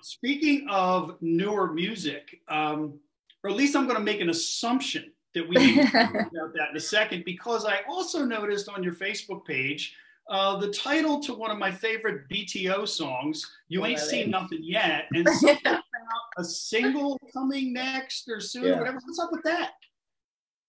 speaking 0.02 0.68
of 0.70 1.16
newer 1.20 1.72
music, 1.72 2.40
um, 2.46 3.00
or 3.42 3.50
at 3.50 3.56
least 3.56 3.74
I'm 3.74 3.86
going 3.86 3.96
to 3.96 4.02
make 4.02 4.20
an 4.20 4.30
assumption 4.30 5.10
that 5.34 5.48
we 5.48 5.56
need 5.56 5.90
to 5.90 5.98
about 5.98 6.54
that 6.54 6.70
in 6.70 6.76
a 6.76 6.80
second, 6.80 7.24
because 7.24 7.64
I 7.64 7.80
also 7.88 8.24
noticed 8.24 8.68
on 8.68 8.84
your 8.84 8.94
Facebook 8.94 9.44
page 9.44 9.96
uh, 10.30 10.56
the 10.56 10.70
title 10.70 11.18
to 11.22 11.34
one 11.34 11.50
of 11.50 11.58
my 11.58 11.72
favorite 11.72 12.28
BTO 12.28 12.86
songs, 12.86 13.44
"You 13.66 13.84
Ain't 13.84 13.98
Seen 13.98 14.30
Nothing 14.30 14.60
Yet," 14.62 15.06
and 15.12 15.28
something 15.40 15.66
about 15.66 15.82
a 16.36 16.44
single 16.44 17.18
coming 17.32 17.72
next 17.72 18.28
or 18.28 18.40
soon, 18.40 18.66
yeah. 18.66 18.74
or 18.74 18.78
whatever. 18.78 19.00
What's 19.04 19.18
up 19.18 19.32
with 19.32 19.42
that? 19.42 19.72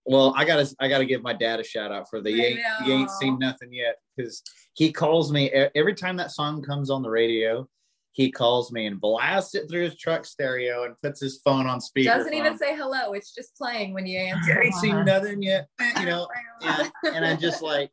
Well, 0.06 0.34
I 0.36 0.46
gotta 0.46 0.74
I 0.80 0.88
gotta 0.88 1.06
give 1.06 1.22
my 1.22 1.34
dad 1.34 1.60
a 1.60 1.64
shout 1.64 1.92
out 1.92 2.10
for 2.10 2.22
the 2.22 2.32
you 2.32 2.42
ain't, 2.42 2.60
you 2.86 2.94
ain't 2.94 3.12
seen 3.12 3.38
nothing 3.38 3.72
yet 3.72 3.98
because 4.16 4.42
he 4.74 4.92
calls 4.92 5.32
me 5.32 5.50
every 5.50 5.94
time 5.94 6.18
that 6.18 6.32
song 6.32 6.62
comes 6.62 6.90
on 6.90 7.02
the 7.02 7.10
radio. 7.10 7.68
He 8.12 8.32
calls 8.32 8.72
me 8.72 8.88
and 8.88 9.00
blasts 9.00 9.56
it 9.56 9.70
through 9.70 9.84
his 9.84 9.98
truck 9.98 10.26
stereo 10.26 10.84
and 10.84 10.96
puts 11.02 11.22
his 11.22 11.40
phone 11.44 11.68
on 11.68 11.80
speaker. 11.80 12.10
Doesn't 12.10 12.34
even 12.34 12.58
say 12.58 12.76
hello. 12.76 13.14
It's 13.14 13.34
just 13.34 13.56
playing 13.56 13.94
when 13.94 14.06
you 14.08 14.18
answer. 14.18 14.56
You 14.56 14.62
ain't 14.62 14.76
seen 14.76 15.06
nothing 15.06 15.42
yet, 15.44 15.68
eh, 15.80 16.00
you 16.00 16.06
know. 16.08 16.28
and, 16.64 16.92
and 17.04 17.26
I'm 17.26 17.38
just 17.38 17.62
like, 17.62 17.90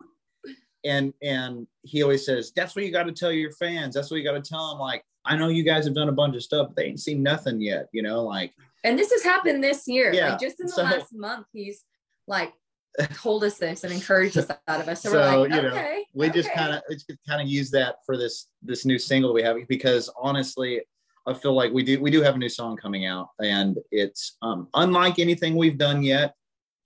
and 0.86 1.12
and 1.22 1.66
he 1.82 2.02
always 2.02 2.24
says 2.24 2.52
that's 2.54 2.74
what 2.74 2.84
you 2.84 2.92
got 2.92 3.04
to 3.04 3.12
tell 3.12 3.32
your 3.32 3.52
fans 3.52 3.94
that's 3.94 4.10
what 4.10 4.18
you 4.18 4.24
got 4.24 4.42
to 4.42 4.48
tell 4.48 4.70
them 4.70 4.78
like 4.78 5.02
i 5.24 5.36
know 5.36 5.48
you 5.48 5.62
guys 5.62 5.84
have 5.84 5.94
done 5.94 6.08
a 6.08 6.12
bunch 6.12 6.36
of 6.36 6.42
stuff 6.42 6.68
but 6.68 6.76
they 6.76 6.84
ain't 6.84 7.00
seen 7.00 7.22
nothing 7.22 7.60
yet 7.60 7.88
you 7.92 8.02
know 8.02 8.22
like 8.22 8.52
and 8.84 8.98
this 8.98 9.10
has 9.10 9.22
happened 9.22 9.62
this 9.62 9.86
year 9.88 10.12
yeah, 10.12 10.30
like 10.30 10.40
just 10.40 10.60
in 10.60 10.66
the 10.66 10.72
so, 10.72 10.82
last 10.82 11.12
month 11.12 11.46
he's 11.52 11.84
like 12.26 12.52
told 13.14 13.44
us 13.44 13.58
this 13.58 13.84
and 13.84 13.92
encouraged 13.92 14.38
us 14.38 14.46
out 14.68 14.80
of 14.80 14.88
us 14.88 15.02
so, 15.02 15.10
so 15.10 15.16
we're 15.16 15.48
like 15.48 15.50
you 15.52 15.68
okay, 15.68 15.96
know 15.96 16.04
we 16.14 16.26
okay. 16.26 16.34
just 16.34 16.52
kind 16.52 16.72
of 16.74 16.82
kind 17.28 17.42
of 17.42 17.48
use 17.48 17.70
that 17.70 17.96
for 18.06 18.16
this 18.16 18.48
this 18.62 18.84
new 18.84 18.98
single 18.98 19.34
we 19.34 19.42
have 19.42 19.56
because 19.68 20.10
honestly 20.18 20.80
I 21.26 21.34
feel 21.34 21.54
like 21.54 21.72
we 21.72 21.82
do 21.82 22.00
we 22.00 22.10
do 22.10 22.22
have 22.22 22.36
a 22.36 22.38
new 22.38 22.48
song 22.48 22.76
coming 22.76 23.04
out, 23.04 23.30
and 23.42 23.78
it's 23.90 24.36
um, 24.42 24.68
unlike 24.74 25.18
anything 25.18 25.56
we've 25.56 25.78
done 25.78 26.02
yet. 26.02 26.34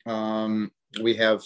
Um, 0.07 0.71
we 1.03 1.15
have 1.17 1.45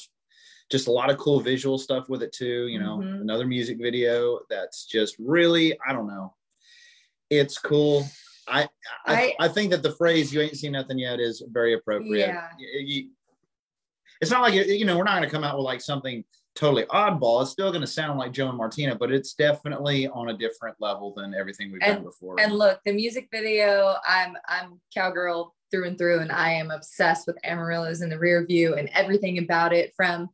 just 0.71 0.87
a 0.87 0.93
lot 0.93 1.11
of 1.11 1.19
cool 1.19 1.41
visual 1.41 1.77
stuff 1.77 2.09
with 2.09 2.23
it 2.23 2.33
too. 2.33 2.69
You 2.69 2.79
know, 2.79 2.99
mm-hmm. 2.99 3.23
another 3.23 3.47
music 3.47 3.79
video 3.81 4.41
that's 4.49 4.87
just 4.87 5.17
really 5.19 5.77
I 5.87 5.93
don't 5.93 6.07
know. 6.07 6.35
It's 7.31 7.59
cool. 7.59 8.07
I 8.47 8.69
I, 9.07 9.15
I, 9.15 9.35
I 9.41 9.49
think 9.49 9.73
that 9.73 9.83
the 9.83 9.93
phrase 9.93 10.33
"you 10.33 10.41
ain't 10.41 10.57
seen 10.57 10.73
nothing 10.73 10.99
yet" 11.01 11.19
is 11.19 11.43
very 11.49 11.75
appropriate. 11.75 12.29
Yeah. 12.29 12.49
You, 12.59 12.81
you, 12.81 13.11
it's 14.25 14.33
not 14.33 14.43
like 14.43 14.55
you 14.55 14.85
know 14.85 14.97
we're 14.97 15.05
not 15.05 15.17
going 15.17 15.29
to 15.29 15.35
come 15.35 15.45
out 15.45 15.57
with 15.57 15.65
like 15.65 15.81
something 15.81 16.25
totally 16.55 16.85
oddball. 16.85 17.43
It's 17.43 17.51
still 17.51 17.71
going 17.71 17.83
to 17.83 17.87
sound 17.87 18.19
like 18.19 18.33
Joe 18.33 18.49
and 18.49 18.57
Martina, 18.57 18.95
but 18.95 19.13
it's 19.13 19.35
definitely 19.35 20.09
on 20.09 20.31
a 20.31 20.37
different 20.37 20.77
level 20.81 21.13
than 21.15 21.35
everything 21.35 21.73
we've 21.73 21.83
and, 21.83 21.97
done 21.97 22.05
before. 22.05 22.41
And 22.41 22.55
look, 22.55 22.81
the 22.85 22.93
music 22.93 23.29
video, 23.31 23.97
I'm 24.07 24.37
I'm 24.49 24.81
cowgirl 24.95 25.55
through 25.71 25.89
and 25.89 25.99
through, 25.99 26.21
and 26.21 26.33
I 26.33 26.53
am 26.53 26.71
obsessed 26.71 27.27
with 27.27 27.37
Amarillo's 27.45 28.01
in 28.01 28.09
the 28.09 28.19
rear 28.19 28.47
view 28.47 28.75
and 28.75 28.89
everything 28.95 29.39
about 29.39 29.73
it. 29.73 29.93
From 29.97 30.31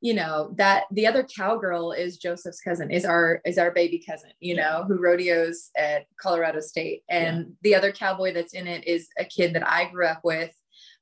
you 0.00 0.14
know 0.14 0.54
that 0.56 0.84
the 0.92 1.06
other 1.06 1.24
cowgirl 1.24 1.92
is 1.92 2.18
Joseph's 2.18 2.60
cousin, 2.60 2.90
is 2.90 3.04
our 3.04 3.40
is 3.44 3.58
our 3.58 3.70
baby 3.70 4.02
cousin, 4.06 4.30
you 4.40 4.54
yeah. 4.54 4.62
know, 4.62 4.84
who 4.84 5.00
rodeos 5.00 5.70
at 5.76 6.06
Colorado 6.20 6.60
State, 6.60 7.02
and 7.10 7.38
yeah. 7.38 7.44
the 7.62 7.74
other 7.74 7.92
cowboy 7.92 8.32
that's 8.32 8.54
in 8.54 8.66
it 8.66 8.86
is 8.86 9.08
a 9.18 9.24
kid 9.24 9.54
that 9.54 9.68
I 9.68 9.90
grew 9.90 10.06
up 10.06 10.20
with. 10.24 10.54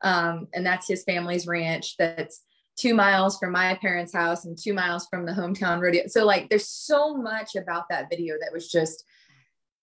Um, 0.03 0.49
and 0.53 0.65
that's 0.65 0.89
his 0.89 1.05
family's 1.05 1.47
ranch 1.47 1.97
that's 1.99 2.43
two 2.77 2.95
miles 2.95 3.39
from 3.39 3.53
my 3.53 3.75
parents' 3.81 4.13
house 4.13 4.45
and 4.45 4.59
two 4.61 4.75
miles 4.75 5.07
from 5.09 5.27
the 5.27 5.33
hometown 5.33 5.81
rodeo. 5.81 6.07
So 6.09 6.25
like 6.25 6.49
there's 6.49 6.69
so 6.69 7.17
much 7.17 7.55
about 7.57 7.89
that 7.89 8.09
video 8.11 8.35
that 8.41 8.53
was 8.53 8.71
just 8.71 9.05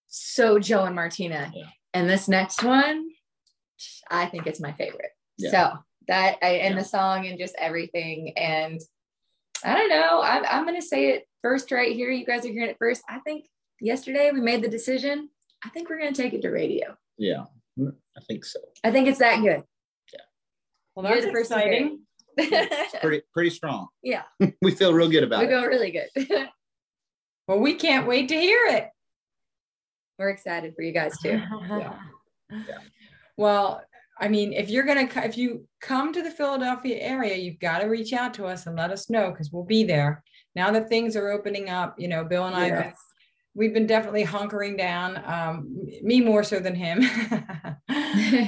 so 0.07 0.59
Joe 0.59 0.83
and 0.83 0.95
Martina. 0.95 1.51
Yeah. 1.53 1.65
And 1.93 2.09
this 2.09 2.27
next 2.27 2.63
one, 2.63 3.09
I 4.09 4.25
think 4.25 4.47
it's 4.47 4.59
my 4.59 4.73
favorite. 4.73 5.11
Yeah. 5.37 5.51
So 5.51 5.73
that 6.07 6.37
I 6.41 6.49
and 6.55 6.75
yeah. 6.75 6.81
the 6.81 6.87
song 6.87 7.27
and 7.27 7.39
just 7.39 7.55
everything. 7.57 8.33
And 8.37 8.79
I 9.63 9.75
don't 9.75 9.89
know. 9.89 10.21
I'm 10.21 10.43
I'm 10.45 10.65
gonna 10.65 10.81
say 10.81 11.09
it 11.09 11.27
first 11.41 11.71
right 11.71 11.95
here. 11.95 12.11
You 12.11 12.25
guys 12.25 12.45
are 12.45 12.49
hearing 12.49 12.69
it 12.69 12.77
first. 12.79 13.01
I 13.09 13.19
think 13.19 13.45
yesterday 13.79 14.31
we 14.31 14.41
made 14.41 14.61
the 14.61 14.69
decision. 14.69 15.29
I 15.63 15.69
think 15.69 15.89
we're 15.89 15.99
gonna 15.99 16.13
take 16.13 16.33
it 16.33 16.41
to 16.41 16.49
radio. 16.49 16.95
Yeah, 17.17 17.45
I 17.79 18.21
think 18.27 18.45
so. 18.45 18.59
I 18.83 18.91
think 18.91 19.07
it's 19.07 19.19
that 19.19 19.41
good. 19.41 19.63
Yeah. 20.97 21.03
Well, 21.03 21.13
that's 21.13 21.25
exciting 21.25 22.01
pretty 22.37 23.21
pretty 23.33 23.49
strong. 23.49 23.87
Yeah. 24.03 24.23
we 24.61 24.71
feel 24.71 24.93
real 24.93 25.09
good 25.09 25.23
about 25.23 25.39
we 25.39 25.45
it. 25.45 25.49
We 25.49 25.61
feel 25.61 25.69
really 25.69 25.91
good. 25.91 26.49
well, 27.47 27.59
we 27.59 27.73
can't 27.75 28.07
wait 28.07 28.29
to 28.29 28.35
hear 28.35 28.59
it. 28.67 28.89
We're 30.17 30.29
excited 30.29 30.73
for 30.75 30.83
you 30.83 30.91
guys 30.91 31.17
too. 31.19 31.41
yeah. 31.69 31.93
yeah. 32.51 32.77
Well, 33.37 33.83
I 34.19 34.27
mean, 34.27 34.53
if 34.53 34.69
you're 34.69 34.85
gonna 34.85 35.09
if 35.23 35.37
you 35.37 35.67
come 35.81 36.13
to 36.13 36.21
the 36.21 36.29
Philadelphia 36.29 36.97
area, 36.99 37.35
you've 37.35 37.59
got 37.59 37.79
to 37.79 37.87
reach 37.87 38.13
out 38.13 38.33
to 38.35 38.45
us 38.45 38.67
and 38.67 38.75
let 38.75 38.91
us 38.91 39.09
know 39.09 39.31
because 39.31 39.51
we'll 39.51 39.63
be 39.65 39.83
there. 39.83 40.23
Now 40.55 40.69
that 40.71 40.89
things 40.89 41.15
are 41.15 41.31
opening 41.31 41.69
up, 41.69 41.95
you 41.97 42.07
know, 42.07 42.23
Bill 42.23 42.45
and 42.45 42.55
I 42.55 42.93
we've 43.53 43.73
been 43.73 43.87
definitely 43.87 44.23
hunkering 44.23 44.77
down. 44.77 45.21
Um, 45.25 45.85
me 46.03 46.21
more 46.21 46.43
so 46.43 46.59
than 46.59 46.75
him, 46.75 47.01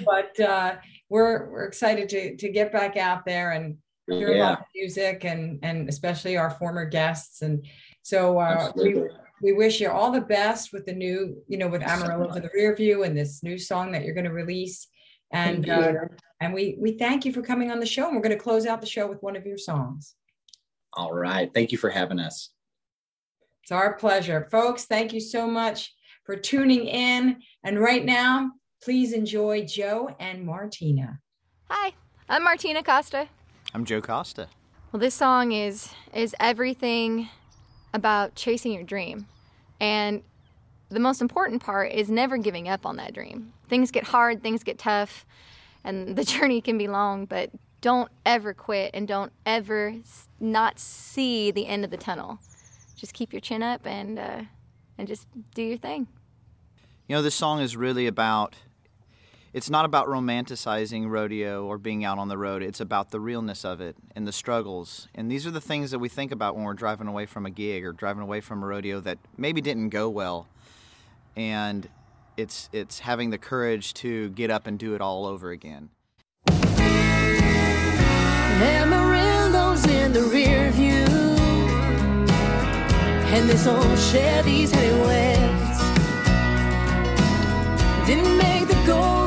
but 0.05 0.39
uh, 0.39 0.75
we're 1.13 1.47
we're 1.51 1.65
excited 1.65 2.09
to 2.09 2.35
to 2.37 2.49
get 2.49 2.73
back 2.73 2.97
out 2.97 3.23
there 3.23 3.51
and 3.51 3.77
hear 4.07 4.31
yeah. 4.31 4.53
about 4.53 4.65
music 4.75 5.23
and 5.25 5.59
and 5.61 5.87
especially 5.87 6.37
our 6.37 6.49
former 6.49 6.85
guests. 6.85 7.43
And 7.43 7.63
so 8.01 8.39
uh, 8.39 8.71
we 8.75 8.95
we 9.43 9.53
wish 9.53 9.79
you 9.79 9.91
all 9.91 10.11
the 10.11 10.21
best 10.21 10.73
with 10.73 10.87
the 10.87 10.93
new, 10.93 11.37
you 11.47 11.59
know, 11.59 11.67
with 11.67 11.83
Amarillo 11.83 12.33
in 12.33 12.41
the 12.41 12.49
rear 12.55 12.75
view 12.75 13.03
and 13.03 13.15
this 13.15 13.43
new 13.43 13.59
song 13.59 13.91
that 13.91 14.03
you're 14.03 14.15
going 14.15 14.25
to 14.25 14.33
release. 14.33 14.87
And 15.31 15.69
uh, 15.69 15.93
and 16.41 16.51
we 16.51 16.77
we 16.79 16.97
thank 16.97 17.25
you 17.25 17.31
for 17.31 17.43
coming 17.43 17.69
on 17.69 17.79
the 17.79 17.85
show. 17.85 18.07
And 18.07 18.15
we're 18.15 18.23
going 18.23 18.37
to 18.37 18.43
close 18.43 18.65
out 18.65 18.81
the 18.81 18.87
show 18.87 19.07
with 19.07 19.21
one 19.21 19.35
of 19.35 19.45
your 19.45 19.59
songs. 19.59 20.15
All 20.93 21.13
right. 21.13 21.53
Thank 21.53 21.71
you 21.71 21.77
for 21.77 21.91
having 21.91 22.19
us. 22.19 22.49
It's 23.61 23.71
our 23.71 23.93
pleasure. 23.93 24.47
Folks, 24.49 24.85
thank 24.85 25.13
you 25.13 25.21
so 25.21 25.45
much 25.45 25.93
for 26.25 26.35
tuning 26.35 26.85
in. 26.87 27.37
And 27.63 27.79
right 27.79 28.03
now, 28.03 28.51
Please 28.83 29.13
enjoy 29.13 29.65
Joe 29.65 30.13
and 30.19 30.45
Martina. 30.45 31.21
Hi, 31.69 31.93
I'm 32.27 32.43
Martina 32.43 32.83
Costa. 32.83 33.29
I'm 33.73 33.85
Joe 33.85 34.01
Costa. 34.01 34.49
Well, 34.91 34.99
this 34.99 35.15
song 35.15 35.53
is 35.53 35.93
is 36.13 36.35
everything 36.37 37.29
about 37.93 38.35
chasing 38.35 38.73
your 38.73 38.83
dream. 38.83 39.25
And 39.79 40.21
the 40.89 40.99
most 40.99 41.21
important 41.21 41.63
part 41.63 41.93
is 41.93 42.11
never 42.11 42.37
giving 42.37 42.67
up 42.67 42.85
on 42.85 42.97
that 42.97 43.13
dream. 43.13 43.53
Things 43.69 43.89
get 43.89 44.03
hard, 44.03 44.43
things 44.43 44.63
get 44.63 44.79
tough, 44.79 45.25
and 45.85 46.15
the 46.17 46.25
journey 46.25 46.59
can 46.59 46.77
be 46.77 46.89
long, 46.89 47.25
but 47.25 47.51
don't 47.79 48.11
ever 48.25 48.53
quit 48.53 48.91
and 48.93 49.07
don't 49.07 49.31
ever 49.45 49.95
not 50.41 50.77
see 50.77 51.51
the 51.51 51.67
end 51.67 51.85
of 51.85 51.91
the 51.91 51.95
tunnel. 51.95 52.37
Just 52.97 53.13
keep 53.13 53.31
your 53.31 53.39
chin 53.39 53.63
up 53.63 53.87
and 53.87 54.19
uh, 54.19 54.41
and 54.97 55.07
just 55.07 55.25
do 55.55 55.63
your 55.63 55.77
thing. 55.77 56.07
You 57.07 57.15
know, 57.15 57.21
this 57.21 57.35
song 57.35 57.61
is 57.61 57.77
really 57.77 58.07
about 58.07 58.55
it's 59.53 59.69
not 59.69 59.85
about 59.85 60.07
romanticizing 60.07 61.09
rodeo 61.09 61.63
or 61.65 61.77
being 61.77 62.03
out 62.03 62.17
on 62.17 62.27
the 62.27 62.37
road. 62.37 62.63
It's 62.63 62.79
about 62.79 63.11
the 63.11 63.19
realness 63.19 63.63
of 63.63 63.79
it 63.81 63.95
and 64.15 64.27
the 64.27 64.31
struggles. 64.31 65.07
And 65.13 65.29
these 65.31 65.45
are 65.45 65.51
the 65.51 65.61
things 65.61 65.91
that 65.91 65.99
we 65.99 66.09
think 66.09 66.31
about 66.31 66.55
when 66.55 66.63
we're 66.63 66.73
driving 66.73 67.07
away 67.07 67.27
from 67.27 67.45
a 67.45 67.51
gig 67.51 67.85
or 67.85 67.93
driving 67.93 68.23
away 68.23 68.41
from 68.41 68.63
a 68.63 68.65
rodeo 68.65 68.99
that 69.01 69.19
maybe 69.37 69.61
didn't 69.61 69.89
go 69.89 70.09
well. 70.09 70.47
And 71.35 71.87
it's 72.35 72.67
it's 72.73 72.99
having 72.99 73.29
the 73.29 73.37
courage 73.37 73.93
to 73.95 74.29
get 74.29 74.49
up 74.49 74.65
and 74.65 74.79
do 74.79 74.95
it 74.95 75.01
all 75.01 75.27
over 75.27 75.51
again. 75.51 75.89
Amarillo's 78.63 79.85
in 79.85 80.13
the 80.13 80.23
rear 80.23 80.71
view, 80.71 81.05
and 83.33 83.49
this 83.49 83.67
old 83.67 83.99
Chevy's 83.99 84.71
heading 84.71 85.01
west. 85.01 85.81
Didn't 88.07 88.37
make 88.37 88.67
the 88.67 88.83
go 88.85 89.22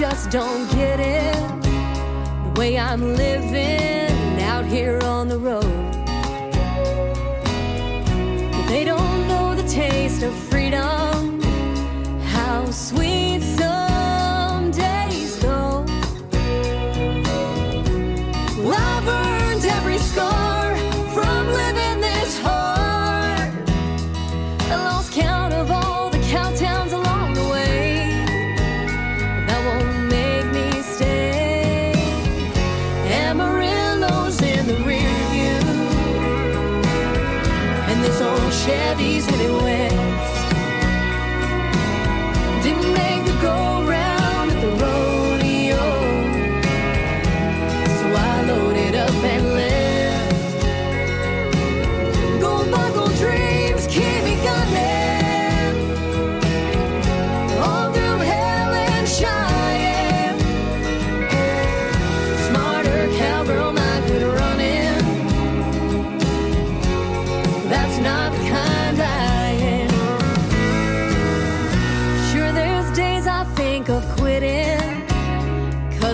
have 0.00 0.30
don't 0.30 0.70
get 0.72 1.00
it. 1.00 1.62
The 1.62 2.52
way 2.58 2.78
I'm 2.78 3.14
living 3.14 4.40
out 4.40 4.64
here 4.64 4.98
on 5.02 5.28
the 5.28 5.38
road. 5.38 5.62
They 8.68 8.84
don't 8.84 9.28
know 9.28 9.54
the 9.54 9.68
taste 9.68 10.22
of 10.22 10.32
freedom, 10.34 11.42
how 12.22 12.70
sweet 12.70 13.42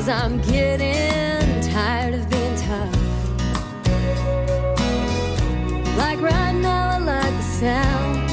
Cause 0.08 0.22
I'm 0.22 0.40
getting 0.40 1.60
tired 1.70 2.14
of 2.14 2.30
being 2.30 2.56
tough. 2.56 2.96
Like 5.98 6.22
right 6.22 6.54
now, 6.54 6.92
I 6.92 6.98
like 6.98 7.36
the 7.36 7.42
sound 7.42 8.30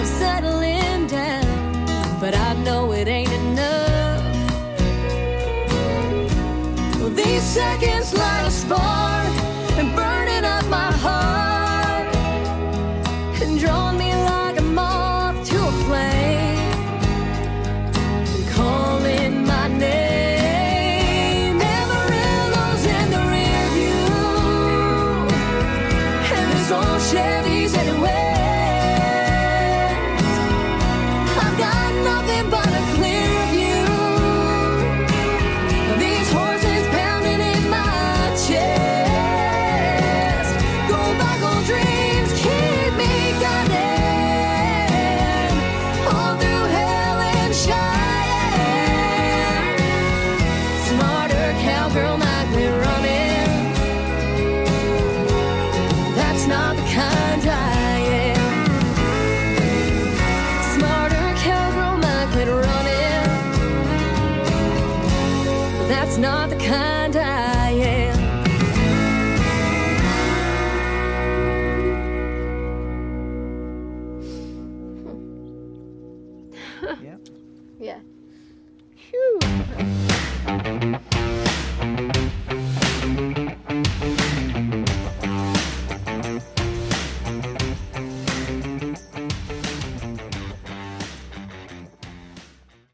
of 0.00 0.04
settling 0.04 1.06
down, 1.06 2.18
but 2.18 2.34
I 2.34 2.54
know 2.64 2.90
it 2.90 3.06
ain't 3.06 3.30
enough. 3.30 4.24
Well, 6.98 7.10
these 7.10 7.42
seconds. 7.42 7.91